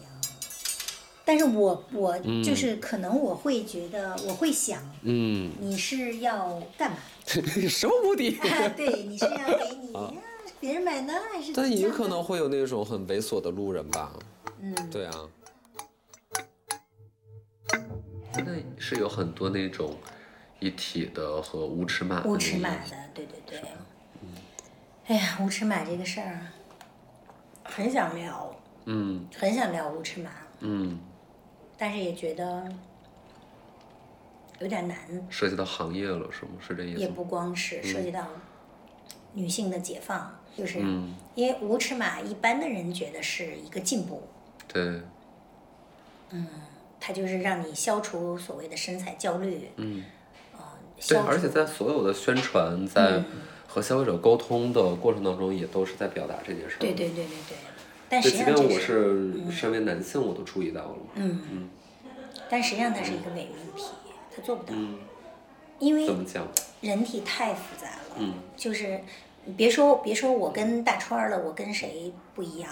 [1.31, 6.97] 但是我我就是可能我会觉得，我会想嗯，你是要干嘛？
[7.25, 8.31] 什么目的？
[8.75, 10.11] 对，你是要给你啊
[10.59, 14.11] 别人买呢，还是但也可能会有那种很猥琐的路人吧？
[14.59, 15.13] 嗯，对啊。
[18.35, 19.95] 现在是有很多那种
[20.59, 23.61] 一体的和无尺码的无尺码的，对对对。
[25.07, 26.41] 哎呀，无尺码这个事儿，
[27.63, 28.53] 很想聊，
[28.83, 30.29] 嗯很想聊无尺码，
[30.59, 30.99] 嗯，
[31.81, 32.63] 但是也觉得
[34.59, 34.95] 有点难。
[35.31, 36.51] 涉及到行业了是吗？
[36.59, 36.99] 是这意思？
[36.99, 38.27] 也不光是涉及到
[39.33, 44.21] 女性的解放，就是嗯因为无尺码，一般的人觉得是一个进步，
[44.67, 45.01] 对，
[46.29, 46.47] 嗯
[46.99, 50.03] 它就是让你消除所谓的身材焦虑，嗯，
[50.53, 50.59] 呃，
[50.95, 53.25] 对，消而且在所有的宣传，在嗯
[53.67, 56.79] 和消费者沟通的过程当中，也都是在表达这件事儿。
[56.79, 57.57] 对对对对对，
[58.11, 60.97] 但，实际上这即便我是身为男性，我都注意到了。
[61.15, 61.69] 嗯嗯，
[62.49, 63.85] 但实际上它是一个伪命题，
[64.35, 64.99] 它做不到，嗯，
[65.79, 66.45] 因为怎么讲？
[66.81, 69.01] 人体太复杂了，嗯就是
[69.55, 72.69] 别说别说我跟大川儿了，我跟谁不一样，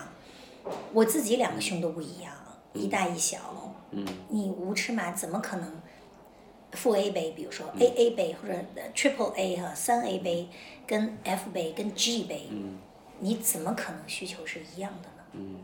[0.91, 2.33] 我自己两个胸都不一样，
[2.73, 5.81] 一大一小，嗯你无尺码怎么可能
[6.73, 8.53] 负 A 杯，比如说嗯 AA 杯或者
[8.93, 10.49] Triple A 哈三 A 杯
[10.85, 12.77] 跟 F 杯跟 G 杯，嗯
[13.19, 15.08] 你怎么可能需求是一样的呢？
[15.33, 15.55] 嗯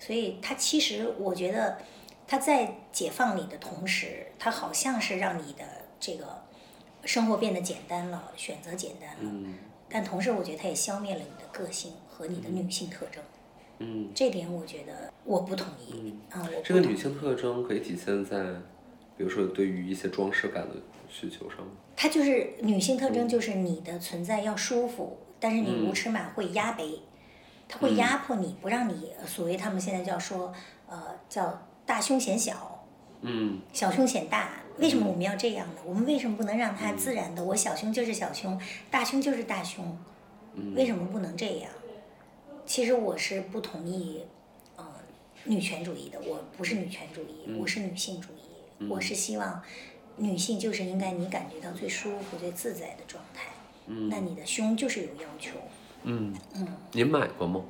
[0.00, 1.78] 所以它其实我觉得，
[2.26, 5.64] 它在解放你的同时，它好像是让你的
[5.98, 6.42] 这个
[7.04, 9.18] 生活变得简单了，选择简单了。
[9.22, 9.54] 嗯
[9.88, 13.22] 但同时，我觉得它也消灭了你的个性和你的女性特征。
[13.78, 16.14] 嗯，这点我觉得我不同意。
[16.30, 18.42] 啊、我这个女性特征可以体现在，
[19.16, 20.74] 比如说对于一些装饰感的
[21.08, 21.72] 需求上吗。
[21.94, 27.00] 它就是女性特征，就是你的存在要舒服，但是你嗯无尺码会压杯，
[27.68, 30.52] 它会压迫你，不让你呃所谓他们现在叫说
[30.88, 32.86] 呃叫大胸显小，
[33.22, 34.62] 嗯小胸显大。
[34.78, 35.80] 为什么我们要这样呢？
[35.84, 37.44] 我们为什么不能让它自然的？
[37.44, 38.60] 我小胸就是小胸，
[38.90, 39.96] 大胸就是大胸，
[40.54, 41.70] 嗯为什么不能这样？
[42.66, 44.24] 其实我是不同意，
[44.76, 44.84] 呃，
[45.44, 46.20] 女权主义的。
[46.26, 48.88] 我不是女权主义，嗯我是女性主义。
[48.88, 49.62] 我是希望
[50.16, 53.50] 女性就是应该你感觉到最舒服、最自在的状态。
[53.86, 55.52] 那你的胸就是有要求，
[56.04, 57.60] 嗯嗯，您买过吗？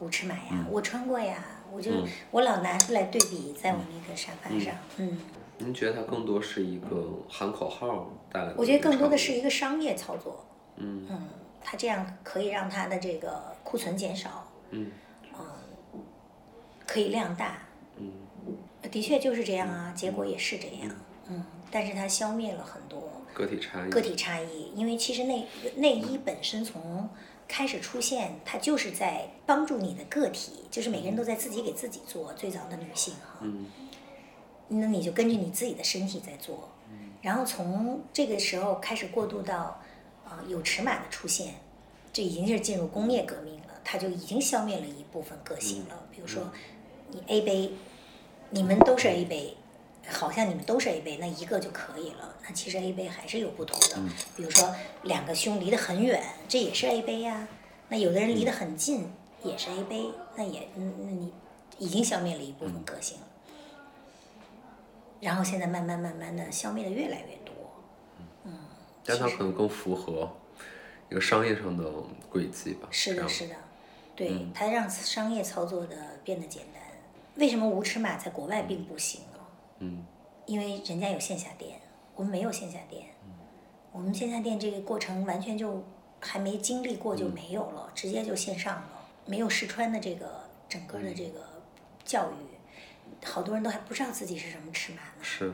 [0.00, 5.18] 无尺码呀，我穿过呀，我就、嗯我老拿出来对比，在我那个沙发上，嗯
[5.58, 8.54] 您觉得它更多是一个喊口号带来的？
[8.58, 10.44] 我觉得更多的是一个商业操作。
[10.76, 11.28] 嗯嗯，
[11.62, 14.90] 它这样可以让它的这个库存减少，嗯
[16.86, 17.58] 可以量大。
[17.98, 18.10] 嗯
[18.90, 20.94] 的确就是这样啊，结果也是这样。
[21.28, 23.90] 嗯，但是它消灭了很多个体差异。
[23.90, 25.46] 个体差异，因为其实内
[25.76, 27.08] 内衣本身从
[27.52, 32.32] 开始出现，它就是在帮助你的个体，就是每个人都在自己给自己做。
[32.32, 33.66] 最早的女性哈，嗯
[34.68, 36.70] 那你就根据你自己的身体在做，
[37.20, 39.78] 然后从这个时候开始过渡到
[40.24, 41.56] 啊、有尺码的出现，
[42.10, 46.06] 这已经是进入工业革命了，它就已经消灭了一部分个性了。
[46.10, 46.50] 比如说，
[47.10, 47.72] 你 A 杯，
[48.48, 49.54] 你们都是 A 杯，
[50.08, 52.34] 好像你们都是 A 杯，那一个就可以了。
[52.42, 54.74] 那其实 A 杯还是有不同的，比如说
[55.04, 57.46] 两个胸离得很远，这也是 A 杯呀、
[57.88, 59.10] 那有的人离得很近，
[59.44, 61.32] 也是 A 杯，那也嗯，那你
[61.78, 63.26] 已经消灭了一部分个性了。
[65.20, 67.54] 然后现在慢慢慢慢的消灭的越来越多。
[68.44, 68.58] 嗯
[69.04, 70.30] 但它可能更符合
[71.10, 71.84] 一个商业上的
[72.28, 72.88] 轨迹吧。
[72.90, 73.54] 是的，是的，
[74.16, 76.82] 对，它让商业操作的变得简单。
[77.36, 79.31] 为什么无尺码在国外并不行呢？
[79.82, 80.04] 嗯
[80.46, 81.80] 因为人家有线下店，
[82.14, 83.06] 我们没有线下店。
[83.92, 85.84] 我们线下店这个过程完全就
[86.20, 91.40] 还没经历过就没有了，直接就线上了，没有试穿的这个整个的这个
[92.04, 92.34] 教育。
[93.24, 95.22] 好多人都还不知道自己是什么尺码呢。
[95.22, 95.52] 是。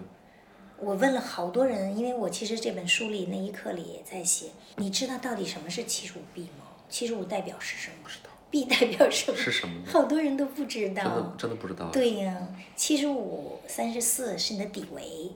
[0.78, 6.64] 我问了好多人，因为我其实这本书里那一课里也在写，你知道到底什么是七十五 B 吗？
[6.88, 8.08] 七十五代表是什么？
[8.50, 9.36] B 代表什么？
[9.38, 9.74] 是什么？
[9.86, 11.02] 好多人都不知道。
[11.02, 11.90] 真的真的不知道。
[11.90, 15.32] 对呀，七十五、三十四是你的底围。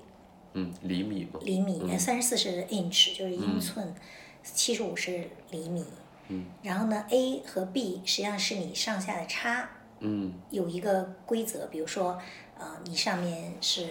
[0.55, 1.41] 嗯，厘米吗？
[1.43, 3.95] 厘米，三十四是 inch，就是英寸，
[4.43, 5.85] 七十五是厘米。
[6.29, 6.47] 嗯。
[6.63, 9.69] 然后呢，A 和 B 实际上是你上下的差。
[10.01, 10.33] 嗯。
[10.51, 12.19] 有一个规则，比如说，
[12.59, 13.87] 呃，你上面是。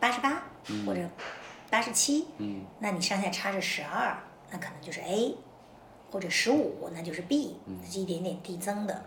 [0.00, 0.44] 八十八
[0.86, 1.00] 或者
[1.68, 4.16] 八十七，嗯那你上下差是十二，
[4.48, 5.34] 那可能就是 A，
[6.10, 9.04] 或者十五，那就是 B，是一点点递增的。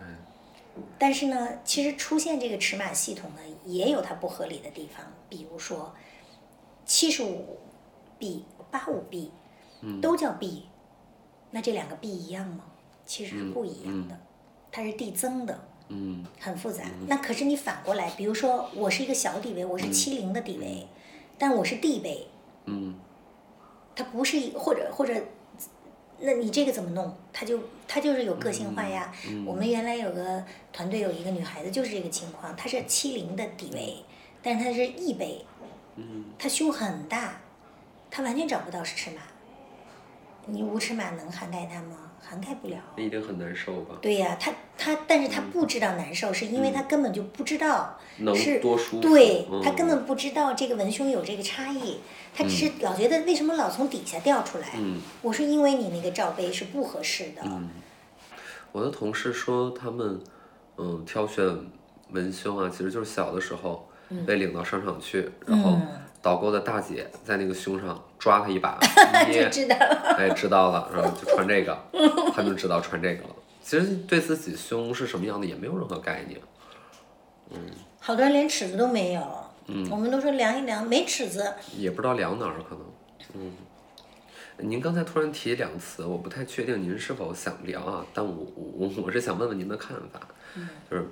[0.98, 5.94] 但是呢，其实出现这个尺码系统呢，也有它不合理的地方，比如说
[6.86, 7.58] 七十五
[8.18, 9.30] B、八五 B，
[10.00, 10.66] 都叫 B，
[11.50, 12.64] 那这两个 B 一样吗？
[13.04, 14.18] 其实是不一样的，
[14.70, 15.68] 它是递增的。
[15.88, 16.84] 嗯，很复杂。
[17.06, 20.86] 那可是你反过来，比如说我是一个小底位，我是七零的底位，
[21.36, 22.28] 但我是 D 位。
[22.66, 22.94] 嗯。
[23.94, 25.12] 它不是或者或者，
[26.24, 27.12] 那你这个怎么弄？
[27.32, 27.58] 他就
[27.88, 29.12] 他就是有个性化呀。
[29.44, 33.96] 我们原来有个团队有一个女孩子就是这个情况，她是七零的底围，
[34.40, 35.44] 但是她是 E 背。
[35.96, 36.26] 嗯。
[36.38, 37.40] 她胸很大，
[38.08, 39.22] 她完全找不到是尺码。
[40.46, 42.11] 你无尺码能涵盖她吗？
[42.24, 43.96] 涵盖不了，那一定很难受吧？
[44.00, 47.98] 对呀，他他，但是他不知道难受，是因为他根本就不知道
[48.34, 49.00] 是多舒服。
[49.00, 51.98] 对他根本不知道这个文胸有这个差异，
[52.34, 54.68] 他只是老觉得为什么老从底下掉出来？
[55.20, 57.42] 我说因为你那个罩杯是不合适的。
[58.70, 60.18] 我的同事说他们
[60.78, 61.44] 嗯挑选
[62.10, 63.88] 文胸啊，其实就是小的时候
[64.26, 65.78] 被领到商场去，然后。
[66.22, 68.78] 导购的大姐在那个胸上抓他一把，
[69.30, 70.14] 就知道了。
[70.16, 71.76] 哎，知道了，然后就穿这个，
[72.32, 73.34] 他就知道穿这个了。
[73.60, 76.40] 其实对自己胸是什么样的也没有任何概念。
[77.50, 77.58] 嗯。
[78.00, 79.22] 好多人连尺子都没有。
[79.66, 79.88] 嗯。
[79.90, 81.52] 我们都说量一量，没尺子。
[81.76, 82.84] 也不知道量哪儿可能。
[83.34, 83.52] 嗯。
[84.58, 88.06] 您刚才突然提两词，我不太确定您是否想聊啊？
[88.14, 90.20] 但我我我是想问问您的看法。
[90.54, 90.68] 嗯。
[90.90, 91.08] 就是，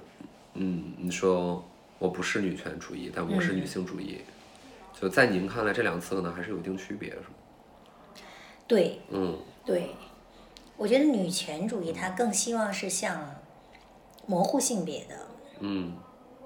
[0.55, 1.65] 嗯，你说
[1.99, 4.21] 我不是女权主义，但我是女性主义。
[5.01, 7.25] 就在您看来，这两个词可能还是有一定区别，是吗？
[8.67, 9.95] 对，嗯，对，
[10.77, 13.35] 我觉得女权主义它更希望是像
[14.27, 15.15] 模糊性别的，
[15.61, 15.95] 嗯，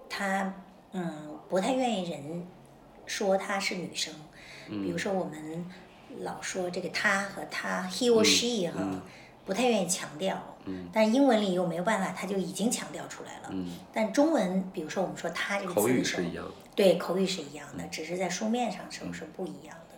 [0.09, 0.55] 她
[0.92, 2.46] 嗯不太愿意人
[3.07, 4.14] 说她是女生，
[4.68, 5.66] 比如说我们
[6.20, 9.02] 老说这个她和她 he or she 哈。
[9.46, 10.42] 不太愿意强调，
[10.90, 13.50] 但是英文里又没有办法，他就已经强调出来了。
[13.50, 19.95] 嗯但中文，比如说我们说他这个词的时候，对口语是一样的，只是在书面上是不是不一样的。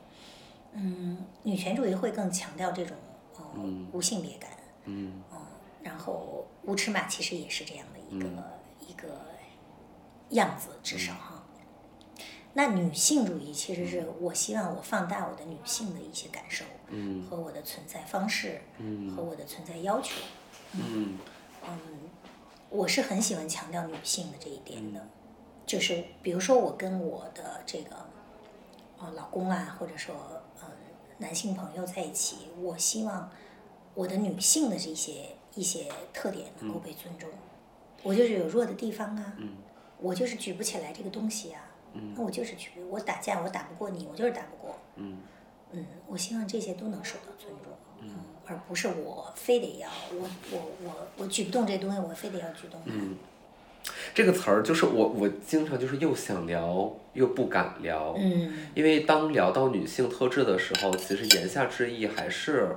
[0.72, 2.96] 嗯，女权主义会更强调这种
[3.54, 4.50] 嗯无性别感，
[4.84, 5.22] 嗯，
[5.82, 8.28] 然后无尺码其实也是这样的一个
[8.86, 9.08] 一个
[10.30, 11.42] 样子，至少哈。
[12.52, 17.22] 那女性主义其实是我希望我放大我的女性的一些感受，嗯。
[17.22, 19.14] 和我的存在方式，嗯。
[19.14, 20.14] 和我的存在要求，
[20.72, 21.18] 嗯，
[21.66, 21.78] 嗯，
[22.70, 25.06] 我是很喜欢强调女性的这一点的，
[25.66, 27.96] 就是比如说我跟我的这个，
[28.98, 30.14] 呃，老公啊，或者说
[30.60, 30.68] 呃
[31.18, 33.28] 男性朋友在一起，我希望
[33.94, 37.28] 我的女性的这些一些特点能够被尊重，
[38.02, 39.34] 我就是有弱的地方啊，
[39.98, 41.62] 我就是举不起来这个东西啊。
[42.14, 44.76] 那我就是举，我打架我打不过你，我就是打不过。
[44.96, 45.18] 嗯，
[45.70, 48.10] 嗯，我希望这些都能受到尊重，嗯，
[48.44, 52.92] 而不是我非得要我我我我举不动这东西，我非得要举动它。
[54.16, 62.74] 嗯，这个词儿就是我我经常就是又想聊又不敢聊，嗯，因为当聊到女性特质的时候，其实言下之意还是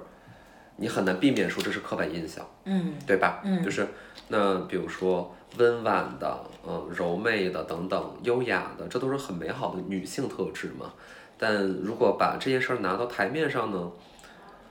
[0.75, 3.41] 你很难避免说这是刻板印象，嗯，对吧？
[3.45, 3.87] 嗯，就是
[4.27, 5.33] 那比如说。
[5.57, 10.93] 温婉的，嗯，柔媚的，等等，优雅的，这都是很美好的女性特质嘛。
[11.39, 13.91] 但如果把这件事儿拿到台面上呢，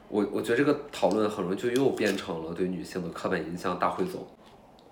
[0.09, 4.25] 我我觉得这个讨论很容易就又变成了对女性的刻板印象大汇总。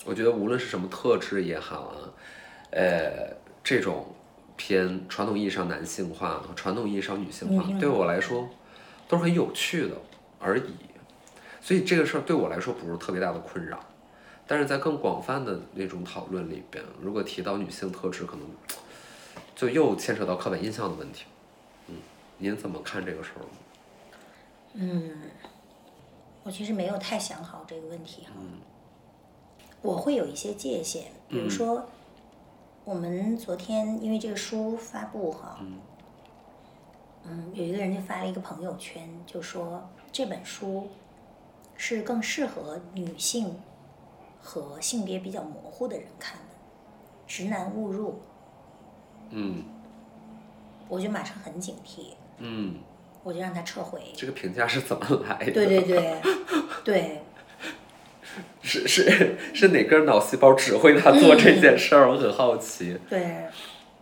[0.06, 1.98] 我觉得无论是什么特质也好啊，
[2.70, 4.06] 呃，这种
[4.56, 8.48] 偏传统意义上男性化、传统意义上女性化，对我来说
[9.08, 9.96] 都是很有趣的
[10.38, 10.74] 而已。
[11.60, 13.80] 所以这个事儿对我来说不是特别大的困扰。
[14.46, 18.46] 但是在更广泛的那种讨论里边，如果提到女性特质，可能
[19.56, 21.24] 就又牵扯到刻板印象的问题。
[21.88, 21.96] 嗯，
[22.38, 23.42] 您怎么看这个事儿？
[24.74, 25.10] 嗯，
[26.44, 28.34] 我其实没有太想好这个问题哈。
[29.86, 31.86] 我会有一些界限，比如说，
[32.84, 35.58] 我们昨天因为这个书发布哈，
[37.24, 40.88] 嗯，有一个人就发了一个朋友圈，就说这本书
[41.76, 43.54] 是更适合女性。
[44.48, 46.54] 和性别比较模糊的人看的，
[47.26, 48.20] 直男误入，
[49.30, 49.64] 嗯
[50.88, 52.76] 我就马上很警惕，嗯，
[53.24, 54.00] 我就让他撤回。
[54.14, 55.50] 这个评价是怎么来的？
[55.50, 56.22] 对对对，
[56.84, 57.22] 对，
[58.62, 62.08] 是是是哪根脑细胞指挥他做这件事儿？
[62.10, 62.96] 我很好奇。
[63.08, 63.46] 对，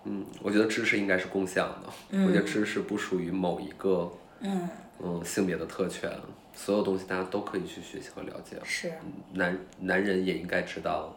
[0.04, 2.18] 嗯，我觉得知识应该是共享的。
[2.24, 4.10] 我觉得知识不属于某一个
[4.40, 4.68] 嗯，
[5.02, 6.10] 嗯性别的特权，
[6.54, 8.56] 所有东西大家都可以去学习和了解。
[8.64, 8.92] 是，
[9.32, 11.16] 男男人也应该知道，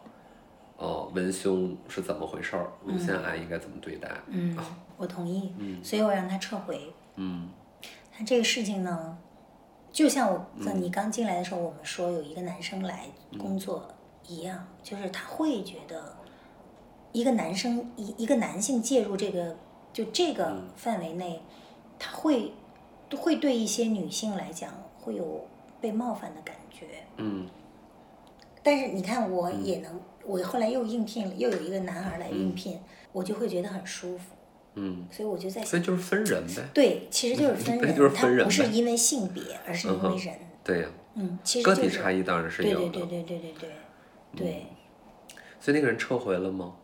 [0.76, 4.10] 哦，文胸是怎么回事儿，乳腺癌应该怎么对待。
[4.28, 4.56] 嗯，
[4.96, 5.52] 我同意，
[5.82, 6.92] 所以我让他撤回。
[7.16, 7.48] 嗯
[8.16, 9.16] 他这个事情呢，
[9.98, 13.84] 就像我在你刚进来的时候，我们说有一个男生来工作
[14.28, 16.14] 一样，就是他会觉得
[17.10, 19.56] 一个男生一一个男性介入这个
[19.92, 21.42] 就这个范围内，
[21.98, 22.52] 他会
[23.16, 25.44] 会对一些女性来讲会有
[25.80, 26.86] 被冒犯的感觉。
[27.16, 27.48] 嗯。
[28.62, 32.78] 但是你看，我也能，我后来又应聘了，又有一个男孩来应聘，
[33.10, 34.26] 我就会觉得很舒服，
[34.74, 36.62] 嗯，所以我就在想，所以就是分人呗。
[36.72, 40.34] 对，其实就是分对人， 就是分人他不是因为性别，而是因为人。
[40.62, 42.88] 对呀、嗯，其实个就是体差异当然是有的。
[42.90, 43.70] 对对对对对对
[44.36, 44.66] 对对，
[45.60, 46.74] 所以那个人撤回了吗？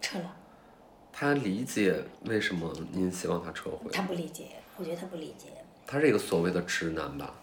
[0.00, 0.34] 撤了。
[1.12, 1.94] 他理解
[2.26, 3.90] 为什么您希望他撤回？
[3.92, 4.44] 他不理解，
[4.76, 5.46] 我觉得他不理解，
[5.86, 7.34] 他是一个所谓的直男吧？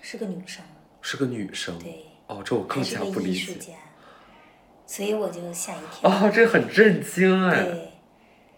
[0.00, 0.62] 是个女生，
[1.00, 1.78] 是个女生。
[1.78, 3.74] 对，哦，这我更加不理解。
[4.86, 6.08] 所以我就吓一跳。
[6.08, 7.64] 哦，这很震惊哎。
[7.64, 7.88] 对，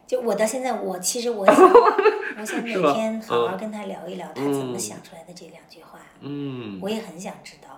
[0.09, 1.54] 就我到现在，我其实我想，
[2.40, 3.59] 我想每天好好嗯。
[3.59, 7.68] 跟他聊一聊，他怎么想出来的这两句话，嗯，我也很想知道。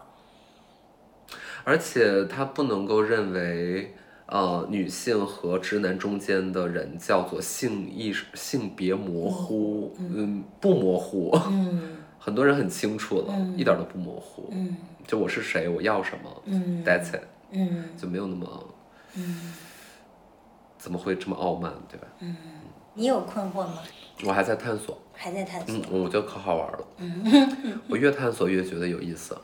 [1.65, 3.95] 而且他不能够认为，
[4.27, 11.37] 呃，女性和直男中间的人叫做性意识、性别模糊，嗯，不模糊。
[11.49, 11.97] 嗯。
[12.23, 14.49] 很多人很清楚了，一点都不模糊。
[14.53, 14.77] 嗯。
[15.07, 16.85] 就我是谁，我要什么、嗯。
[16.85, 17.85] T h a t s it，嗯。
[17.97, 18.75] 就没有那么，
[19.17, 19.53] 嗯，
[20.81, 22.07] 怎么会这么傲慢，对吧？
[22.21, 22.35] 嗯
[22.95, 23.79] 你有困惑吗？
[24.25, 26.03] 我还在探索，还在探索嗯，。
[26.03, 26.85] 我觉得可好玩了。
[26.99, 29.37] 嗯 我越探索越觉得有意思。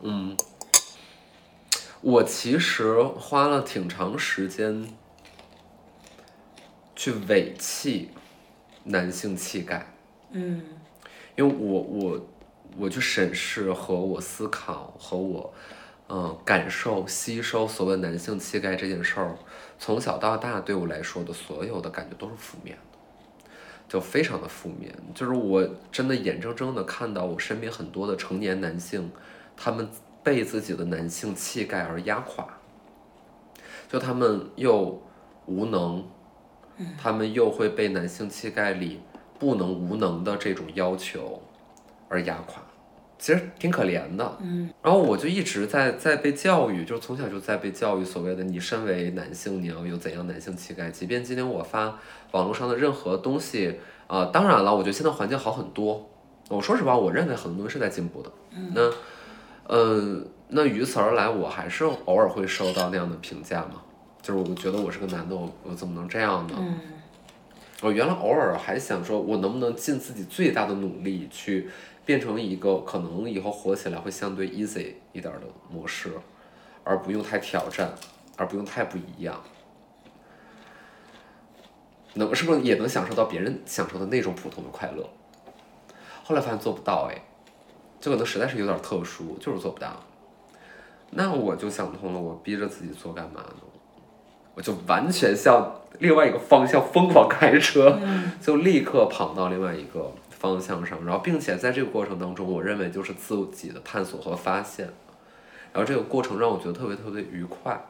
[0.00, 0.36] 嗯，
[2.00, 4.88] 我其实花了挺长时间
[6.96, 8.10] 去委弃
[8.84, 9.94] 男性气概，
[10.32, 10.62] 嗯
[11.36, 12.26] 因为我我
[12.76, 15.54] 我去审视和我思考和我
[16.08, 19.36] 嗯、呃感受吸收所谓男性气概这件事儿，
[19.84, 23.48] 从小到大对我来说的所有的感觉都是负面的，
[23.88, 24.96] 就非常的负面。
[25.12, 29.10] 就是我真的眼睁睁的看到我身边很多的成年男性，
[29.56, 29.88] 他们
[30.22, 32.46] 被自己的男性气概而压垮，
[33.88, 35.02] 就他们又
[35.46, 36.06] 无能，
[36.96, 39.00] 他们又会被男性气概里
[39.40, 41.42] 不能无能的这种要求
[42.08, 42.62] 而压垮，
[43.22, 44.36] 其实挺可怜的。
[44.40, 50.90] 嗯，然后我就一直在在被教育，就是从小就在被教育，所谓的你身为男性，你要有怎样男性气概。
[50.90, 51.96] 即便今天我发
[52.32, 56.04] 网络上的任何东西，啊、当然了，我觉得现在环境好很多。
[56.48, 58.32] 我说实话，我认为很多东西是在进步的。
[58.56, 58.90] 嗯那，
[59.68, 63.80] 呃，那于此而来，我还是偶尔会收到那样的评价嘛，
[64.20, 66.54] 就是我觉得我是个男的，我我怎么能这样呢？
[66.58, 66.80] 嗯
[67.84, 71.68] 我原来偶尔还想说，我能不能尽自己最大的努力去
[72.04, 76.12] 变成一个可能以后火起来会相对 easy 一点儿的模式，
[76.84, 77.92] 而不用太挑战，
[78.36, 79.40] 而不用太不一样。
[82.14, 85.08] 能是不是也能享受到别人享受的那种普通的快乐？
[86.24, 87.22] 后来发现做不到哎，
[88.00, 90.02] 这可能实在是有点特殊，就是做不到。
[91.10, 93.62] 那我就想通了，我逼着自己做干嘛呢？
[94.54, 97.98] 我就完全向另外一个方向疯狂开车，
[98.38, 100.12] 就立刻跑到另外一个
[100.42, 104.86] 方向上，然后并且在这个过程当中，我认为就是自己的探索和发现，
[105.72, 107.80] 然后这个过程让我觉得特别特别愉快。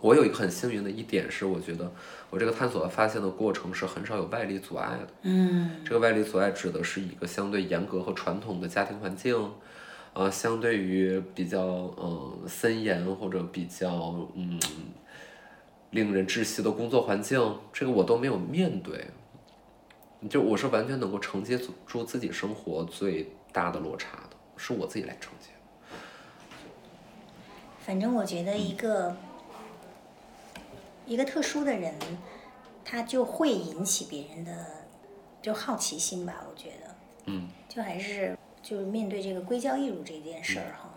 [0.00, 1.90] 我有一个很幸运的一点是，我觉得
[2.30, 5.08] 我这个探索和发现的过程是很少有外力阻碍的。
[5.22, 9.36] 嗯这个外力阻碍指的是一个相对严格和传统的家庭环境，
[10.12, 14.60] 呃，相对于比较嗯、呃森严或者比较嗯
[15.90, 19.08] 令人窒息的工作环境，这个我都没有面对。
[20.28, 25.48] 就我是完全能够承接住自己生活最大的落差的，是我自己来承接。
[27.84, 29.16] 反正我觉得一个、
[31.06, 31.92] 一个特殊的人，
[32.84, 34.66] 他就会引起别人的
[35.42, 36.44] 就好奇心吧。
[36.48, 36.94] 我觉得，
[37.26, 40.88] 嗯，就还是就是面对这个硅胶艺术这件事儿哈，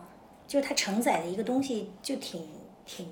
[0.47, 2.47] 就是它承载的一个东西就挺
[2.85, 3.07] 挺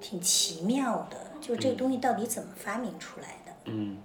[0.00, 3.52] 挺奇妙的，就这个东西到底怎么发明出来的？
[3.66, 3.98] 嗯嗯，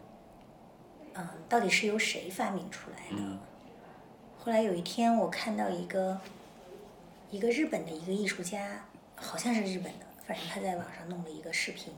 [1.47, 3.23] 到底是由谁发明出来的？
[3.23, 3.39] 嗯。
[4.37, 6.19] 后来有一天，我看到一个
[7.29, 11.93] 一个日本的一个艺术家，好像是日本的，反正他在网上弄了一个视频，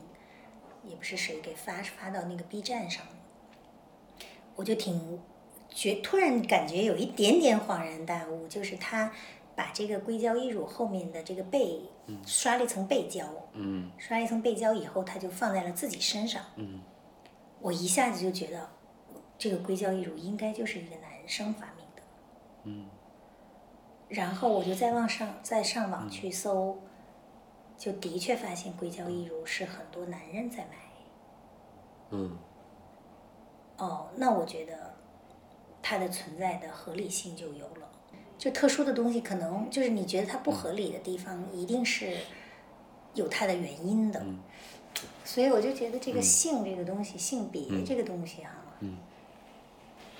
[0.84, 3.04] 也不是谁给发发到那个 B 站上，
[4.56, 5.20] 我就挺
[5.68, 9.12] 觉突然感觉有一点点恍然大悟，就是他
[9.54, 11.80] 把这个硅胶衣乳后面的这个背
[12.26, 13.90] 刷了一层背胶，嗯。
[13.96, 16.80] 刷了一层背胶以后，他就放在了自己身上，嗯。
[17.60, 18.68] 我一下子就觉得
[19.40, 22.02] 这个硅胶义乳应该就是一个男生发明的。
[22.64, 22.86] 嗯
[24.10, 26.76] 然后我就再往上再上网去搜，
[27.78, 30.76] 就的确发现硅胶义乳是很多男人在买。
[32.10, 32.36] 嗯
[33.78, 34.94] 哦，那我觉得
[35.80, 37.90] 它的存在的合理性就有了。
[38.36, 42.16] 就特殊的东西，可能就是你觉得它不合理的地方，一定是
[43.14, 44.22] 有它的原因的。
[45.24, 48.59] 所以我就觉得这个性这个东西，性别这个东西哈、嗯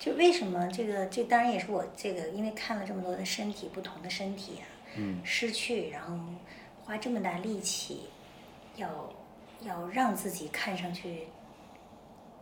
[0.00, 4.64] 就为什么这个这当然也是我这个因为看了这么多的身体不同的身体啊，
[4.96, 6.18] 嗯失去，然后
[6.82, 8.08] 花这么大力气，
[8.76, 9.12] 要
[9.60, 11.28] 要让自己看上去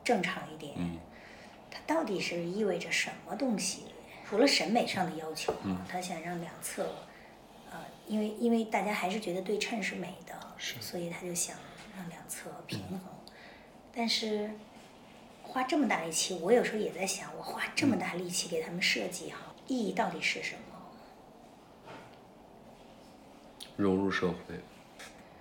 [0.04, 0.98] 正常一点，嗯
[1.68, 3.82] 它到底是意味着什么东西？
[4.26, 6.84] 除了审美上的要求嗯啊，他想让两侧，
[7.72, 11.56] 呃，因为因为大家还是觉得对称是美的，是所以他就想
[11.96, 13.00] 让两侧平衡。
[13.92, 14.50] 但是
[15.49, 20.61] 花这么大力气，我有时候也在想，我花这么大力气给他们设计哈，意义到底是什么？
[23.74, 24.55] 融入社会，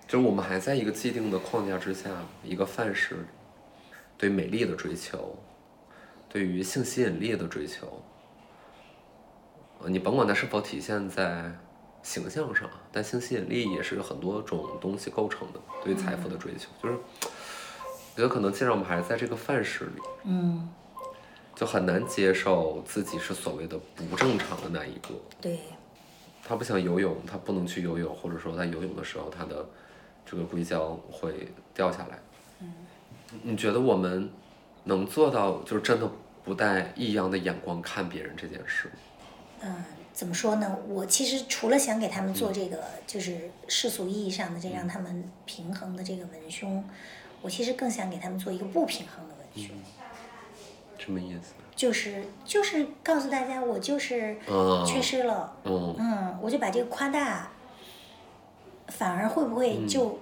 [0.08, 2.08] 就是我们还在一个既定的框架之下，
[2.42, 3.26] 一个范式，
[4.16, 5.36] 对美丽的追求，
[6.26, 8.02] 对于性吸引力的追求，
[9.80, 11.52] 呃，你甭管它是否体现在
[12.02, 17.28] 形象上，但性吸引力也是很多种东西构成的，对财富的追求，就是，我
[18.18, 20.68] 觉得可能现在我们还是在这个范式里，嗯，
[21.54, 25.10] 就很难接受自己是所谓的不正常的那一个。
[25.40, 25.60] 对，
[26.42, 29.64] 他不想游泳，他不能去游泳，或者说他游泳的时候，他的
[30.26, 32.18] 这个硅胶会掉下来。
[32.58, 32.72] 嗯，
[33.44, 34.28] 你觉得我们
[34.82, 36.10] 能做到，就是真的
[36.42, 38.94] 不带异样的眼光看别人这件事吗？
[39.60, 40.76] 嗯，怎么说呢？
[40.88, 46.84] 我其实除了想给他们做这个，就是世俗意义上的这让他们平衡的这个文胸，
[47.42, 49.74] 我其实更想给他们做一个不平衡的文胸，
[50.98, 51.52] 什么意思？
[51.76, 57.50] 就是就是告诉大家，我就是嗯缺失了，嗯嗯，我就把这个夸大，
[58.88, 60.18] 反而会不会就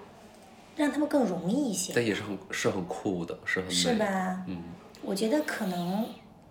[0.77, 1.93] 让他们更容易一些？
[1.97, 4.45] 但也是很是很酷的，是很美是吧？
[4.47, 4.63] 嗯，
[5.01, 6.07] 我觉得可能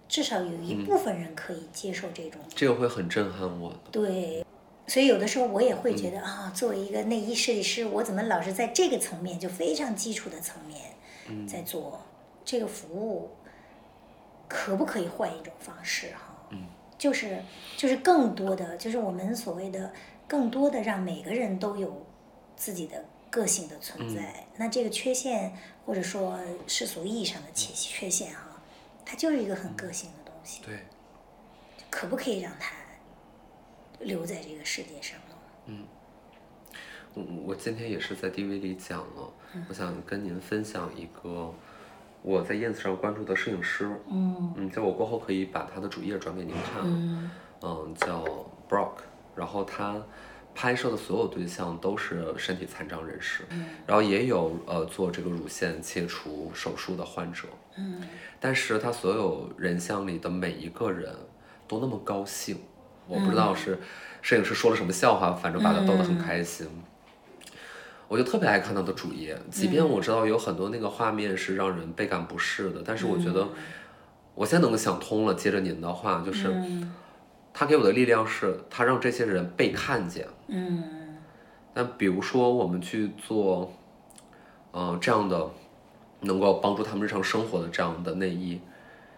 [0.10, 2.42] 至少有一部分人可以接受这种。
[2.56, 3.78] 这个会很震撼我的。
[3.92, 4.44] 对，
[4.88, 10.80] 所以有的时候我也会嗯觉得、啊，作为一个内衣设计师，我怎么老是在这个层面，就非常基础的层面，
[11.28, 12.02] 嗯在做
[12.44, 13.32] 这个服务，
[14.48, 16.48] 可不可以换一种方式哈？
[16.52, 16.68] 嗯，
[16.98, 17.44] 就是
[17.76, 19.92] 就是更多的，就是我们所谓的
[20.28, 22.06] 更多的让每个人都有
[22.56, 24.22] 自己的个性的存在。
[24.22, 25.54] 嗯那这个缺陷
[25.86, 28.62] 或者说世俗意义上的缺缺陷哈，
[29.04, 30.62] 它就是一个很个性的东西。
[30.64, 30.80] 对，
[31.90, 32.74] 可不可以让它
[34.00, 35.18] 留在这个世界上
[35.68, 35.86] 嗯？
[37.14, 39.34] 我我今天也是在 DV 里讲了，
[39.70, 41.54] 我想跟您分享一个
[42.22, 44.54] 我在 ins 上关注的摄影师，嗯。
[44.58, 47.32] 嗯，就我过后可以把他的主页转给您看，嗯。
[47.62, 48.24] 嗯，叫
[48.70, 48.98] Brock，
[49.34, 50.04] 然后他
[50.54, 53.66] 拍摄的所有对象都是身体残障人士，嗯。
[53.88, 58.02] 然后也有呃做这个乳腺切除手术的患者，嗯。
[58.42, 61.16] 但是他所有人像里的每一个人
[61.68, 62.60] 都那么高兴，
[63.08, 63.78] 我不知道是
[64.22, 66.68] 摄影师说了什么笑话，反正把他逗得很开心。
[68.08, 73.48] 我就特别爱看他的主页，即便我知道有很多那个画面是让人倍感不适的，但是我觉得
[74.36, 75.34] 我现在能够想通了。
[75.34, 76.94] 接着您的话，就是嗯
[77.52, 80.28] 他给我的力量是，他让这些人被看见。
[80.48, 81.18] 嗯
[81.74, 83.74] 但比如说我们去做，
[84.72, 85.50] 呃，这样的
[86.22, 88.62] 能够帮助他们日常生活的这样的内衣，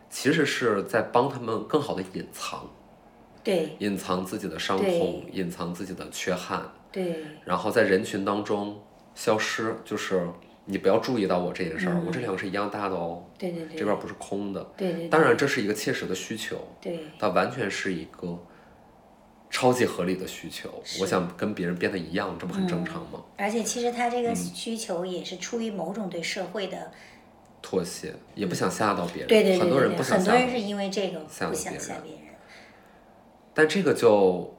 [0.09, 2.67] 其实是在帮他们更好的隐藏，
[3.47, 3.69] 对。
[3.79, 7.15] 隐藏自己的伤痛，隐藏自己的缺憾，对。
[7.45, 8.77] 然后在人群当中
[9.15, 10.27] 消失，就是
[10.65, 14.61] 你不要注意到我这件事儿，我这两个是一样大的哦，对对对，这边不是空的。
[14.75, 16.99] 对对，当然，这是一个切实的需求，对。
[17.17, 18.37] 它完全是一个
[19.49, 20.69] 超级合理的需求。
[20.99, 23.23] 我想跟别人变得一样，这不很正常吗？
[23.37, 24.35] 而且其实他这个嗯。
[24.35, 26.91] 需求也是出于某种对社会的，
[27.61, 29.27] 妥协，也不想吓到别人。
[29.27, 32.26] 对对对很多人不想吓到很多人是因为这个不想吓别人，
[33.57, 34.53] 但这个就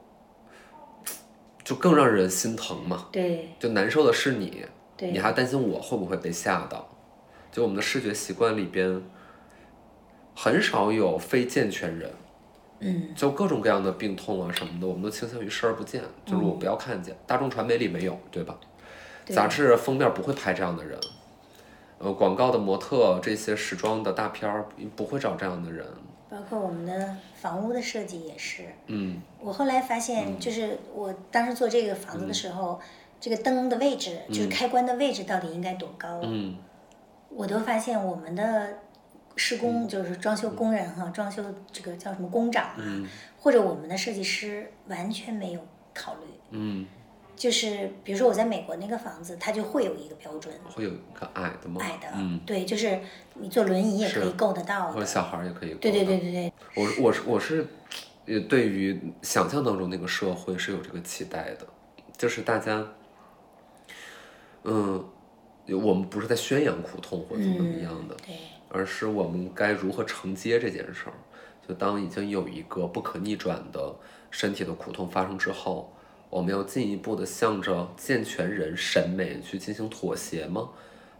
[1.62, 3.06] 就更让人心疼嘛。
[3.12, 6.88] 对就难受的是你，对你还担心我会不会被吓到。
[7.52, 9.00] 就我们的视觉习惯里边，
[10.34, 12.10] 很少有非健全人，
[12.80, 17.16] 嗯就各种各样的病痛啊什么的，我们都倾向于视而不见，就是我不要看见。
[17.24, 18.58] 大众传媒里没有，对吧？
[19.26, 20.98] 杂志封面不会拍这样的人，
[21.98, 25.86] 呃，广告的模特这些时装的大片儿不会找这样的人。
[26.28, 28.64] 包括我们的房屋的设计也是。
[28.86, 29.20] 嗯。
[29.40, 32.80] 我后来发现，就是我当时做这个房子的时候，
[33.20, 36.20] 这个灯的位置，就是开关的位置到底应该多高？
[36.22, 36.56] 嗯。
[37.30, 38.78] 我都发现我们的
[39.36, 43.02] 施工，就是装修工人哈，装修这个叫什么工长啊，
[43.38, 45.60] 或者我们的设计师完全没有
[45.94, 46.20] 考虑。
[46.50, 46.86] 嗯。
[47.38, 51.80] 就是比如说我在美国那个房子，它就会有一个标准，会有一个矮的吗？
[51.80, 52.98] 矮的，嗯，对，就是
[53.34, 55.78] 你坐轮椅也可以够得到，或者小孩也可以够。
[55.78, 56.52] 对对对对对。
[56.74, 57.64] 我我是我是，
[58.26, 61.66] 呃，对于想象当中那个社会是有这个期待的，
[62.16, 62.84] 就是大家，
[64.64, 65.08] 嗯，
[65.68, 68.34] 我们不是在宣扬苦痛或者怎么样的，对，
[68.68, 71.14] 而是我们该如何承接这件事儿。
[71.68, 73.94] 就当已经有一个不可逆转的
[74.28, 75.94] 身体的苦痛发生之后。
[76.30, 80.68] 我们要进一步的向着健全人审美去进行妥协吗？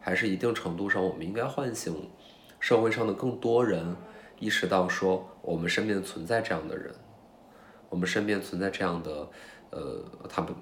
[0.01, 2.09] 还是一定程度上，我们应该唤醒
[2.61, 3.97] 社会上的更多人，
[4.39, 6.95] 意识到说我们身边存在这样的人，
[7.91, 9.29] 我们身边存在这样的，
[9.71, 10.55] 呃，他们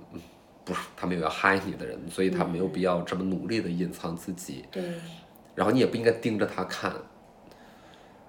[0.64, 4.64] 不是他们有要害你的人，所以他没有必要这么努力的隐藏自己。
[4.70, 4.82] 对。
[5.54, 6.90] 然后你也不应该盯着他看，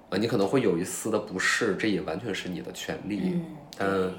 [0.09, 3.22] 啊，你可能会有一丝的不适，这也完全是你的权利。
[3.24, 3.55] 嗯。
[3.78, 4.11] 但。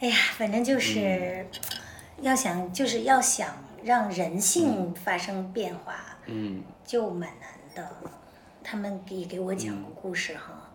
[0.00, 1.44] 哎呀，反正就是
[2.20, 7.96] 要想，就是要想让人性发生变化，嗯，就蛮难的。
[8.62, 10.70] 他们也给我讲过故事哈，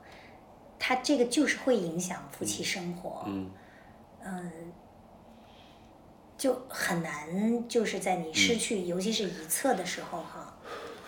[0.77, 3.51] 他这个就是会影响夫妻生活，嗯，
[4.25, 4.51] 嗯，
[6.37, 10.57] 就很难，就是在你失去，尤其是一侧的时候哈，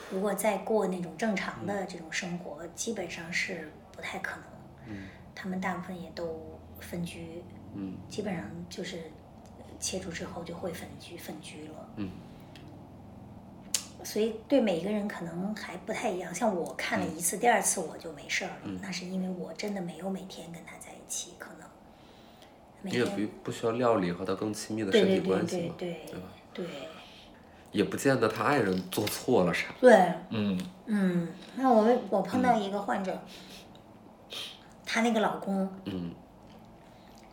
[0.10, 4.44] 如果再过那种正常的这种生活，基本上是不太可能。
[4.88, 7.44] 嗯，他们大部分也都分居。
[7.76, 9.12] 嗯，基本上就是
[9.80, 11.90] 切除之后就会分居分居了。
[11.98, 12.10] 嗯，
[14.04, 16.34] 所以对每个人可能还不太一样。
[16.34, 21.68] 像我看了一次，第二次我就没事儿了，那是因为我真的没有每天跟他在一起，可能。
[22.82, 26.28] 你也不不需要料理和他更亲密的身体关系对对吧？
[26.54, 26.66] 对。
[27.72, 29.66] 也不见得他爱人做错了啥。
[29.82, 29.92] 对。
[30.30, 30.58] 嗯。
[30.86, 33.20] 嗯，那我我碰到一个患者，
[34.86, 35.68] 她那个老公。
[35.86, 36.12] 嗯。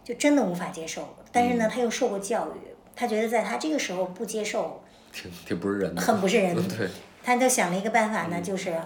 [0.05, 4.83] 就真的无法接受，但是呢，他又受过教育，他觉得在他这个时候不接受，
[5.13, 6.57] 挺挺不是人的，很不是人。
[6.69, 6.89] 对，
[7.23, 8.77] 他就想了一个办法呢，就是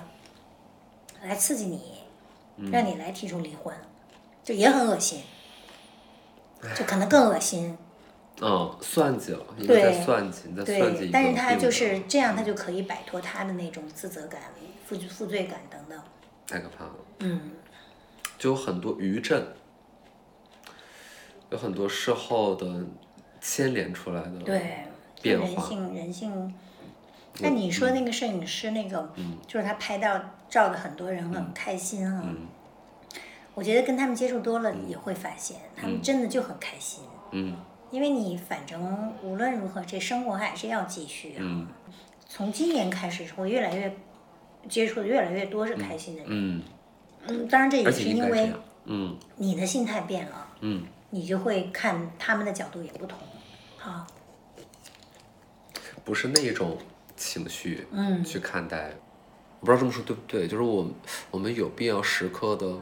[1.22, 2.02] 来刺激你，
[2.70, 3.74] 让你来提出离婚，
[4.44, 5.22] 就也很恶心，
[6.74, 7.76] 就可能更恶心。
[8.42, 10.98] 嗯， 算计了，你在算计，你在算计。
[10.98, 14.42] 对，但是他就是这样，他就可以摆脱他的那种自责感、
[14.84, 15.98] 负负罪感等等。
[16.46, 16.94] 太可怕了。
[17.20, 17.52] 嗯。
[18.38, 19.46] 就有很多余震。
[21.50, 22.84] 有很多事后的
[23.40, 24.84] 牵连出来的对
[25.22, 26.54] 变化，人性人性。
[27.40, 29.12] 那你说那个摄影师那个，
[29.46, 30.18] 就是他拍到
[30.48, 32.24] 照的很多人很开心啊。
[33.54, 37.04] 我觉得跟他们接触多了也会发现，他们真的就很开心。
[37.32, 37.56] 嗯。
[37.90, 41.68] 因为你反正无论如何，这生活还是要继续啊。
[42.28, 43.96] 从今年开始，我越来越
[44.68, 46.28] 接触的越来越多是开心的人。
[46.30, 46.62] 嗯。
[47.28, 48.52] 嗯，当然这也是因为
[48.86, 50.48] 嗯你的心态变了。
[50.60, 50.84] 嗯。
[51.16, 53.18] 你就会看他们的角度也不同，
[53.82, 54.06] 啊，
[56.04, 56.76] 不是那种
[57.16, 58.92] 情绪，嗯，去看待，
[59.60, 60.86] 我不知道这么说对不对，就是我
[61.30, 62.76] 我们有必要时刻的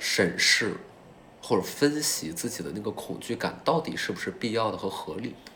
[0.00, 0.74] 审视
[1.40, 5.52] 或者分析自己的那个恐惧感到底是不是必要的和合理的。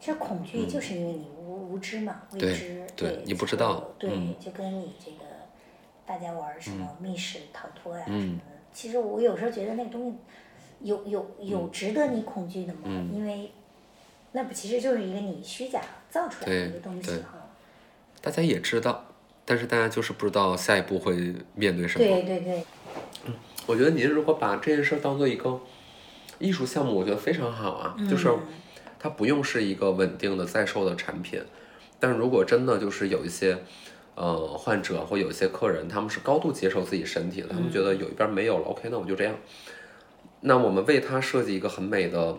[0.00, 4.10] 其实恐惧就是因为你无无知嘛，未知，对你不知道，对，
[4.40, 5.24] 就跟你这个
[6.04, 10.16] 大家玩什么密室逃脱呀什么的，其实我有时候觉得那个东西。
[10.80, 12.80] 有有有值得你恐惧的吗？
[13.12, 13.50] 因为
[14.32, 17.38] 那不其实就是一个你虚假造出来的一个东西哈。
[18.20, 19.04] 大家也知道，
[19.44, 22.06] 但是大家就是不知道下一步会面对什么。
[22.06, 22.64] 对对对。
[23.26, 23.34] 嗯，
[23.66, 25.60] 我觉得您如果把这件事当做一个
[26.38, 27.96] 艺术项目，我觉得非常好啊。
[28.10, 28.28] 就是
[28.98, 31.40] 它不用是一个稳定的在售的产品，
[32.00, 33.58] 但是如果真的就是有一些
[34.14, 39.34] 呃患者或有一些客人，他们是高度接受自己身体的，他们觉得有一边没有了，OK，那我就这样。
[40.46, 42.36] 那我们为他设计一个很美的，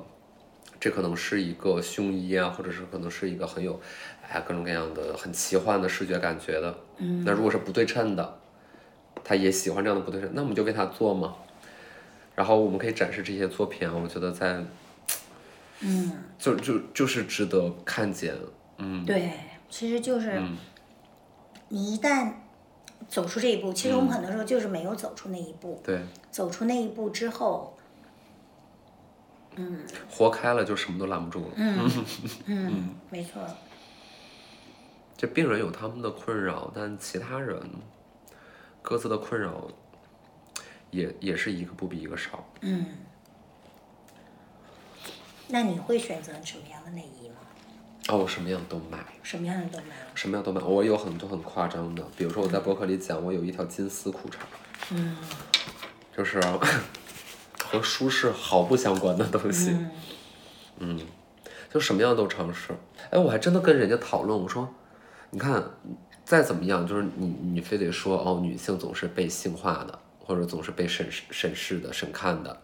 [0.79, 3.81] 这可能是一个胸衣啊，或者是可能是一个很有，
[4.29, 6.77] 哎各种各样的很奇幻的视觉感觉的。
[6.97, 7.23] 嗯。
[7.25, 8.37] 那如果是不对称的，
[9.23, 11.33] 他也喜欢这样的不对称，那我们就为他做嘛。
[12.35, 14.63] 然后我们可以展示这些作品啊，我觉得在，
[15.79, 18.35] 嗯，就就就是值得看见。
[18.77, 19.03] 嗯。
[19.03, 19.31] 对，
[19.67, 20.39] 其实就是，
[21.69, 22.31] 你一旦
[23.09, 25.81] 走出这一步，其实我们很多时候就是没有走出那一步。
[25.83, 26.01] 对。
[26.29, 27.74] 走出那一步之后。
[29.55, 29.79] 嗯，
[30.09, 31.53] 活开了就什么都拦不住了。
[31.55, 32.05] 嗯
[32.45, 33.41] 嗯，没错。
[35.17, 37.57] 这病人有他们的困扰，但其他人
[38.81, 39.67] 各自的困扰
[40.91, 42.45] 也也是一个不比一个少。
[42.61, 42.85] 嗯。
[45.47, 47.35] 那你会选择什么样的内衣吗？
[48.09, 48.99] 哦，我什么样都买。
[49.23, 49.95] 什么样的都买。
[50.13, 50.61] 什么样都买。
[50.61, 54.35] 我有很多很夸张的，比如说我在博客里讲，我有一条金丝裤衩。
[54.91, 55.15] 嗯。
[56.15, 56.39] 就是
[57.69, 59.75] 和舒适毫不相关的东西。
[60.79, 60.99] 嗯。
[61.73, 62.71] 就什么样都尝试。
[63.09, 64.73] 哎，我还真的跟人家讨论，我说，
[65.29, 65.61] 你看，
[66.23, 72.61] 再怎么样，就是你你非得说哦，女性总是被性化的，或者总是被审视审视的、审看的。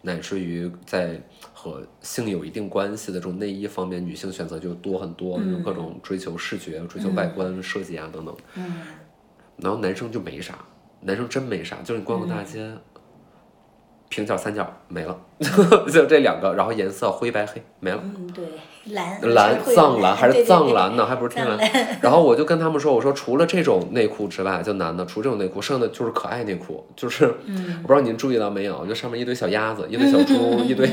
[0.00, 1.20] 乃至于在
[1.52, 8.34] 和性有一定关系的这种内衣方面，女性选择就多很多，有各种追求视觉、追求外观设计啊等等。
[8.54, 8.76] 嗯。
[9.58, 10.64] 然后男生就没啥，
[11.02, 12.74] 男生真没啥，就是你逛个大街，
[14.14, 15.20] 平角、三角没了，
[15.92, 17.98] 就这两个，然后颜色灰白黑没了。
[18.00, 18.44] 嗯，对，
[18.94, 21.04] 蓝蓝藏蓝还是藏蓝呢？
[21.04, 21.98] 还不是天蓝。
[22.00, 30.88] 然后我就跟他们说，我说除了这种内裤之外，就男的，除这种内裤，剩下的就是可爱内裤，就是，我不知道您注意到没有，就上面一堆小鸭子，一堆小猪， 一堆。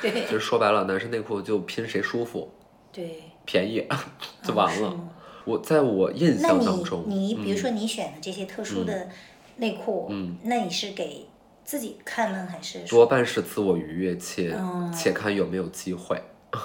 [0.00, 0.22] 对。
[0.22, 2.50] 就是说白了，男生内裤就拼谁舒服。
[2.90, 3.24] 对。
[3.44, 3.86] 便宜
[4.42, 4.98] 就完了。
[5.44, 9.08] 我在我印象当中，你比如说你选的这些特殊的
[9.56, 11.26] 内裤，嗯，那你是给
[11.64, 14.54] 自己看呢，还是多半是自我愉悦，且
[14.92, 16.22] 且看有没有机会，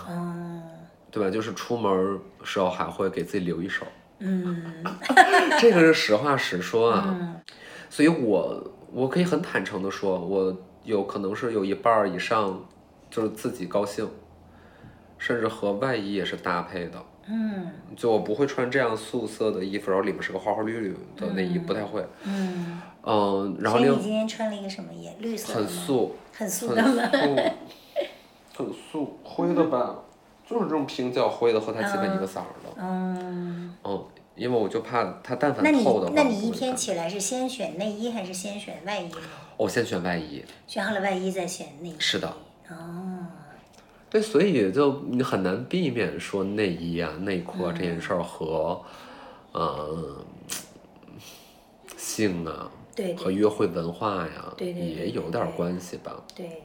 [0.07, 0.61] 嗯，
[1.09, 1.31] 对吧？
[1.31, 3.85] 就是出门时候还会给自己留一手，
[4.19, 4.83] 嗯，
[5.59, 7.41] 这个是实话实说啊，
[7.89, 12.65] 所以我我可以很坦诚的说，我有可能是有一半以上
[13.09, 14.07] 就是自己高兴，
[15.17, 17.01] 甚至和外衣也是搭配的。
[17.31, 22.03] 嗯，就我不会穿这样素色的衣服，然后里面是个花花绿绿的内衣，不太会。
[22.23, 25.15] 嗯，嗯，然后另你今天穿了一个什么颜？
[25.19, 27.09] 绿色很素，很素的吗？
[28.55, 29.95] 很素，灰的吧，
[30.45, 32.69] 就是这种平角灰的，和它基本一个色儿的。
[32.77, 33.75] 嗯。
[33.83, 36.13] 嗯，因为我就怕它但凡透的话。
[36.15, 39.17] 那你那你一天起来是先选内衣还是先选外衣呢？
[39.55, 40.43] 我先选外衣。
[40.67, 41.95] 选好了外衣再选内衣。
[41.99, 42.27] 是的。
[42.69, 42.75] 哦。
[44.09, 48.81] 对，所以就你很难避免说内衣啊、内裤啊这件事儿和，
[49.53, 50.25] 嗯，
[51.95, 52.71] 性啊，
[53.17, 56.23] 和约会文化呀，也有点关系吧。
[56.35, 56.63] 对。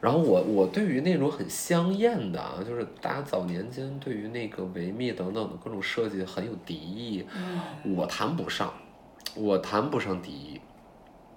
[0.00, 7.24] 然后我我对于那种很香艳的，就是大家早年间对于那个维密等等的各种设计很有敌意，
[7.96, 8.72] 我谈不上，
[9.34, 10.60] 我谈不上敌意。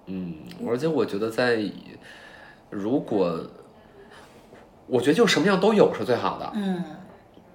[0.06, 0.36] 嗯，
[0.66, 1.62] 而且我觉得在
[2.70, 3.40] 如果。
[4.88, 6.52] 我觉得就什么样都有是最好的。
[6.54, 6.84] 嗯。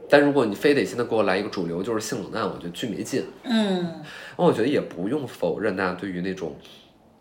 [0.10, 3.26] 但如果你非得现在给我来一个主流，就是性冷淡，我觉得巨没劲。
[3.44, 4.02] 嗯。
[4.38, 6.56] 那我觉得也不用否认大家对于那种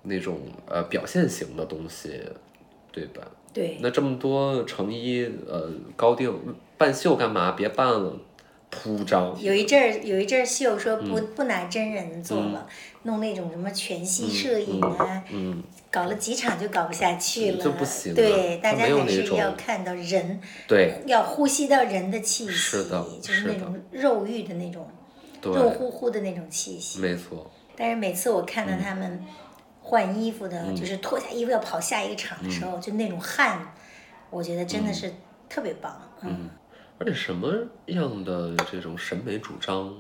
[0.03, 2.21] 那种呃表现型的东西，
[2.93, 3.23] 对吧？
[3.53, 3.79] 对。
[3.81, 6.33] 那这么多成衣呃高定
[6.79, 7.53] 半袖干嘛？
[7.53, 8.17] 别办了，
[8.83, 9.35] 铺张。
[9.41, 12.67] 有一阵儿有一阵儿秀说不不拿真人做了，
[13.03, 15.25] 弄那种什么全息摄影啊。
[15.31, 15.63] 嗯。
[15.89, 18.15] 搞了几场就搞不下去了，就不行。
[18.15, 24.87] 对，大家还是要看到人，对，要呼吸到人的气息，是的，就是那种肉欲的那种，
[25.43, 26.99] 肉乎乎的那种气息。
[26.99, 27.51] 没错。
[27.77, 29.25] 但是每次我看到他们
[29.81, 33.73] 换衣服的，就是脱下衣服要跑下一个场的时候，就那种汗，
[34.29, 35.11] 我觉得真的是
[35.49, 35.99] 特别棒。
[36.21, 36.51] 嗯。
[36.99, 37.53] 而且什么
[37.87, 39.95] 样的这种审美主张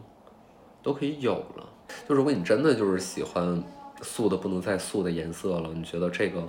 [0.82, 1.68] 都可以有了。
[2.08, 3.62] 就如果你真的就是喜欢。
[4.02, 6.46] 素的不能再素的颜色了，你觉得这个，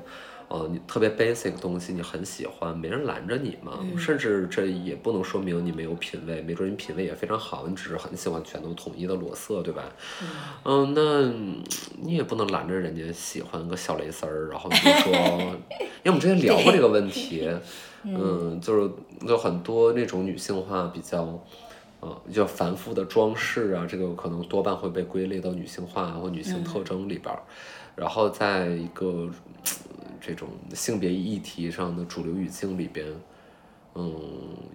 [0.50, 3.80] 呃，你特别 basic 东西你很喜欢，没人拦着你嘛？
[3.98, 9.84] 甚至这也不能说明你没有品味，没准你品味也非常好，你只是很喜欢全都统一的裸色，对吧？
[10.66, 11.22] 嗯，那
[12.02, 15.14] 你也不能拦着人家喜欢个小蕾丝儿，然后你就说，
[16.04, 17.50] 因为我们之前聊过这个问题，
[18.16, 18.92] 嗯，就是
[19.28, 21.40] 有很多那种女性化比较。
[22.00, 27.42] 呃，就繁复的装饰啊，这个可能多半会被归类到女性化或女性特征里边儿。
[27.96, 29.28] 然后在一个
[30.22, 33.04] 这种性别议题上的主流语境里边，
[33.96, 34.14] 嗯，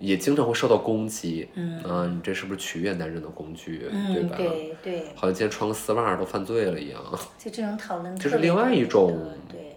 [0.00, 1.48] 也经常会受到攻击。
[1.54, 3.88] 嗯啊，你这是不是取悦男人的工具？
[4.12, 4.36] 对吧？
[4.36, 5.04] 对对。
[5.14, 7.00] 好像今天穿个丝袜都犯罪了一样。
[7.38, 8.16] 就这种讨论。
[8.16, 9.71] 这是另外一种对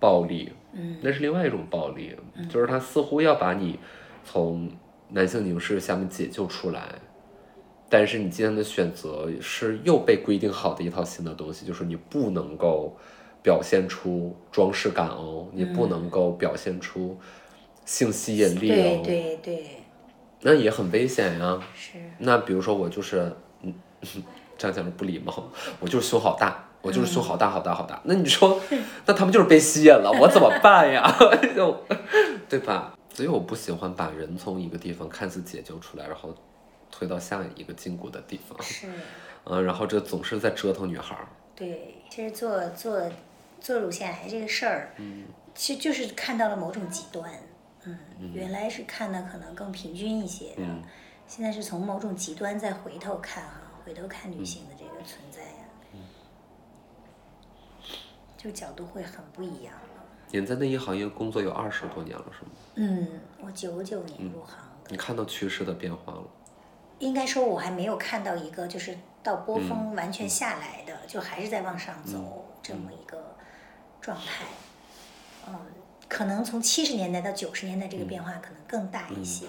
[0.00, 0.52] 暴力。
[0.72, 0.96] 嗯。
[1.02, 2.16] 那是另外一种暴力，
[2.48, 3.78] 就是他似乎要把你
[4.24, 4.70] 从。
[5.12, 6.88] 男性凝视下面解救出来，
[7.88, 12.96] 但是你今天的选择是又被规定好的一套新的东西，就是你不能够
[13.42, 17.18] 表现出装饰感哦，你不能够表现出
[17.84, 19.66] 性吸引力哦，对对对，
[20.42, 21.60] 那也很危险呀。
[21.74, 21.98] 是。
[22.18, 23.32] 那比如说我就是，
[23.62, 23.74] 嗯，
[24.56, 28.00] 这样讲的不礼貌，我就是胸好大，我就是胸好大好大好大。
[28.04, 28.60] 那你说，
[29.06, 31.10] 那他们就是被吸引了，我怎么办呀？
[31.54, 31.84] 就
[32.48, 32.96] 对吧？
[33.12, 36.34] 所以我不喜欢把人从一个地方看似解救出来，然后
[36.90, 38.60] 推到下一个禁锢的地方。
[38.62, 38.86] 是，
[39.44, 41.26] 嗯，然后这总是在折腾女孩儿。
[41.54, 43.02] 对，其实做做
[43.60, 45.24] 做乳腺癌这个事儿，嗯，
[45.54, 47.30] 其实就是看到了某种极端。
[47.84, 47.98] 嗯，
[48.34, 50.62] 原来是看的可能更平均一些的，
[51.26, 55.59] 现在是从某种极端再回头看哈，回头看女性的这个存在呀，
[58.42, 60.02] 就角度会很不一样了。
[60.30, 62.50] 您在内衣行业工作有二十多年了，是吗？
[62.76, 63.06] 嗯，
[63.42, 64.90] 我九九年入行的。
[64.90, 66.24] 你看到趋势的变化了？
[67.00, 73.36] 应该说，我还没有看到一个就是到波峰完全下来的，就还是在往上走这么一个
[74.00, 74.46] 状态。
[75.46, 75.54] 嗯。
[76.08, 79.46] 可能从七十年代到九十年代，这个变化可能更大一些。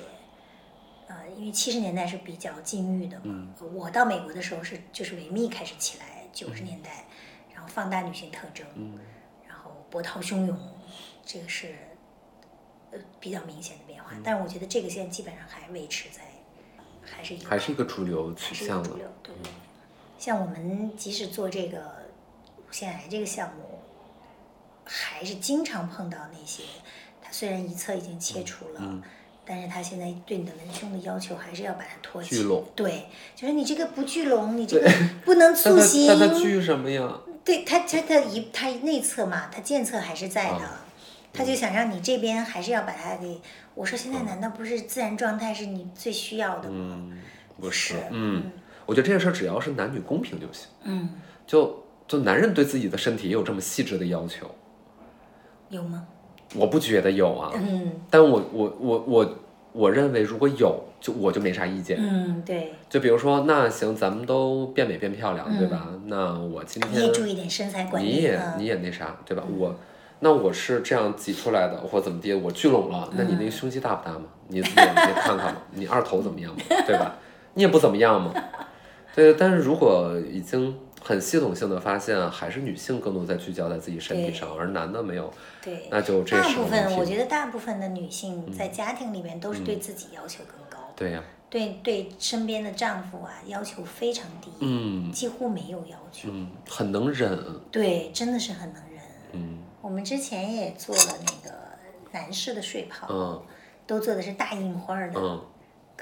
[1.07, 3.47] 呃，因为七十年代是比较禁欲的嘛。
[3.73, 7.05] 我到美国的时候是就是维密开始起来，九十年代，
[7.61, 8.65] 然后放大女性特征，
[9.47, 10.57] 然后波涛汹涌，
[11.23, 11.75] 这个是
[12.89, 14.09] 呃比较明显的变化。
[14.23, 16.23] 但是我觉得这个现在基本上还维持在，
[17.03, 19.05] 还是一个还是一个主流取向主流。
[19.21, 19.51] 对对。
[20.17, 21.77] 像我们即使做这个
[22.57, 23.77] 乳腺癌这个项目。
[24.83, 26.63] 还是经常碰到那些，
[27.21, 29.01] 他虽然一侧已经切除了，
[29.45, 32.35] 但是他现在对你的文胸的要求还是要把它托起。
[32.35, 32.65] 聚拢。
[32.75, 34.91] 对，就是你这个不聚拢，你这个
[35.23, 36.07] 不能塑形。
[36.07, 37.21] 那他聚什么呀？
[37.43, 40.61] 对他，他他一他内侧嘛，他健侧还是在的，
[41.33, 43.39] 他就想让你这边还是要把它给。
[43.73, 47.01] 我说现在难道不是自然状态是你最需要的吗？
[47.59, 48.51] 不是，嗯，
[48.85, 50.67] 我觉得这件事只要是男女公平就行。
[50.83, 51.09] 嗯。
[51.47, 54.49] 就就男人对自己的身体也有这么细致的要求。
[55.69, 56.05] 有吗？
[56.55, 57.51] 我不觉得有啊。
[57.55, 57.91] 嗯。
[58.09, 59.39] 但我我我我
[59.73, 61.97] 我认为如果有，就我就没啥意见。
[61.99, 62.73] 嗯，对。
[62.89, 65.87] 就比如说，那行，咱们都变美变漂亮，对吧？
[66.05, 68.07] 那我今天你也注意点身材管理。
[68.07, 69.43] 你也你也那啥，对吧？
[69.57, 69.75] 我
[70.19, 73.09] 那我是这样挤出来的，或怎么地，我聚拢了。
[73.15, 74.25] 那你那个胸肌大不大嘛？
[74.47, 76.61] 你你看看嘛，你二头怎么样嘛？
[76.85, 77.15] 对吧？
[77.53, 78.33] 你也不怎么样嘛。
[79.15, 80.75] 对，但是如果已经。
[81.03, 85.33] 很系统性的发现，还是女性更多在聚焦在自己身体上，而男的没有。
[85.61, 90.93] 对，那就这大部分，我觉得大部分的女性在家庭里面都是对自己要求更高。
[90.95, 91.21] 对呀。
[91.49, 97.37] 对对，身边的丈夫啊，要求非常低，嗯，几乎没有要求，嗯，很能忍。
[97.69, 99.01] 对，真的是很能忍。
[99.33, 99.57] 嗯。
[99.81, 101.55] 我们之前也做了那个
[102.11, 103.43] 男士的睡袍，嗯，
[103.85, 105.41] 都做的是大印花的，嗯，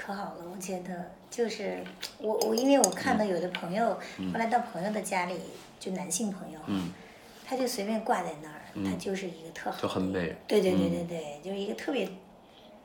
[0.00, 1.10] 可好了，我觉得。
[1.30, 1.84] 就是
[2.18, 3.94] 我我因为我看到有的朋友
[4.32, 5.34] 后来到朋友的家里，
[5.78, 6.58] 就男性朋友，
[7.46, 10.34] 他就随便挂在那儿，他就是一个特好，就很美。
[10.48, 12.08] 对对对对对，就是一个特别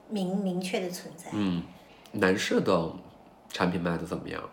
[0.09, 1.31] 明明确的存在。
[1.33, 1.63] 嗯，
[2.11, 2.91] 男士的
[3.49, 4.47] 产品卖的怎么样？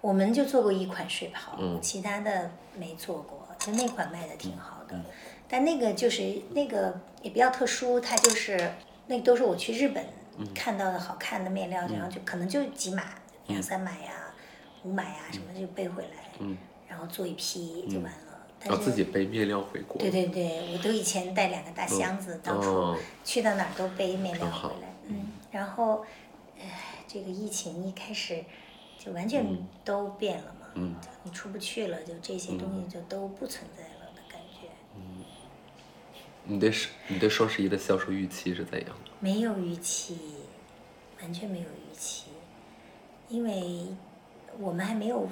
[0.00, 4.98] 我们就做过一款睡袍，其他的没做过，就那款卖的挺好的。
[5.46, 8.72] 但那个就是那个也比较特殊，它就是
[9.06, 10.02] 那都是我去日本
[10.54, 13.02] 看到的好看的面料，然后就可能就几码。
[13.46, 14.32] 两三码呀，
[14.84, 16.46] 五码呀，什么就背回来，
[16.88, 18.46] 然后做一批就完了。
[18.64, 20.00] 要自己背面料回国。
[20.00, 24.94] 对对对，我都以前带两个大箱子，到处去到哪儿都背面料回来。
[25.08, 26.06] 嗯，然后，
[26.58, 28.42] 唉，这个疫情一开始
[28.98, 29.44] 就完全
[29.84, 30.68] 都变了嘛。
[30.76, 30.94] 嗯。
[31.22, 34.68] 你出不去了，就这些东西就都不存在了的感觉。
[34.96, 35.22] 嗯。
[36.44, 39.10] 你对双你对双十一的销售预期是怎样的？
[39.24, 40.18] 没有预期，
[41.22, 42.26] 完全没有预期。
[43.30, 43.86] 因为
[44.60, 45.26] 我们还没有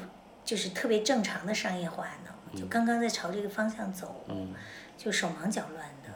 [0.47, 4.25] 就是特别正常的商业化呢，就刚刚在朝这个方向走，
[4.97, 6.09] 就手忙脚乱的。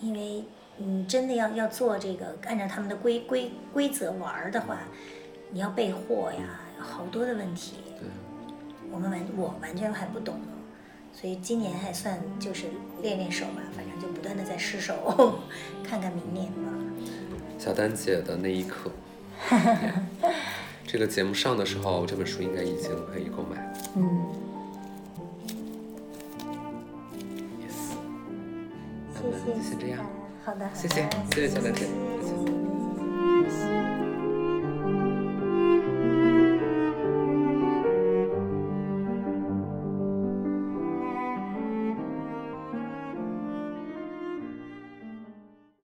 [0.00, 0.42] 因为
[0.78, 4.78] 你真的要要做这个，按照他们的规规规则玩的话，
[5.50, 7.74] 你要备货呀，好多的问题。
[8.90, 10.40] 我们完我完全还不懂，
[11.12, 12.68] 所以今年还算就是
[13.02, 15.40] 练练手吧，反正就不断的在试手，
[15.84, 16.72] 看看明年吧。
[17.58, 18.90] 小丹姐的那一刻。
[20.86, 23.74] 这个节目上的时候，这本书应该已经可以购买。
[23.96, 24.26] 嗯。
[27.60, 27.96] Yes。
[29.14, 29.62] 那我们。
[29.62, 30.06] 先这样。
[30.44, 30.70] 好的。
[30.74, 31.86] 谢谢，谢谢小丹姐。
[33.44, 33.97] 谢谢。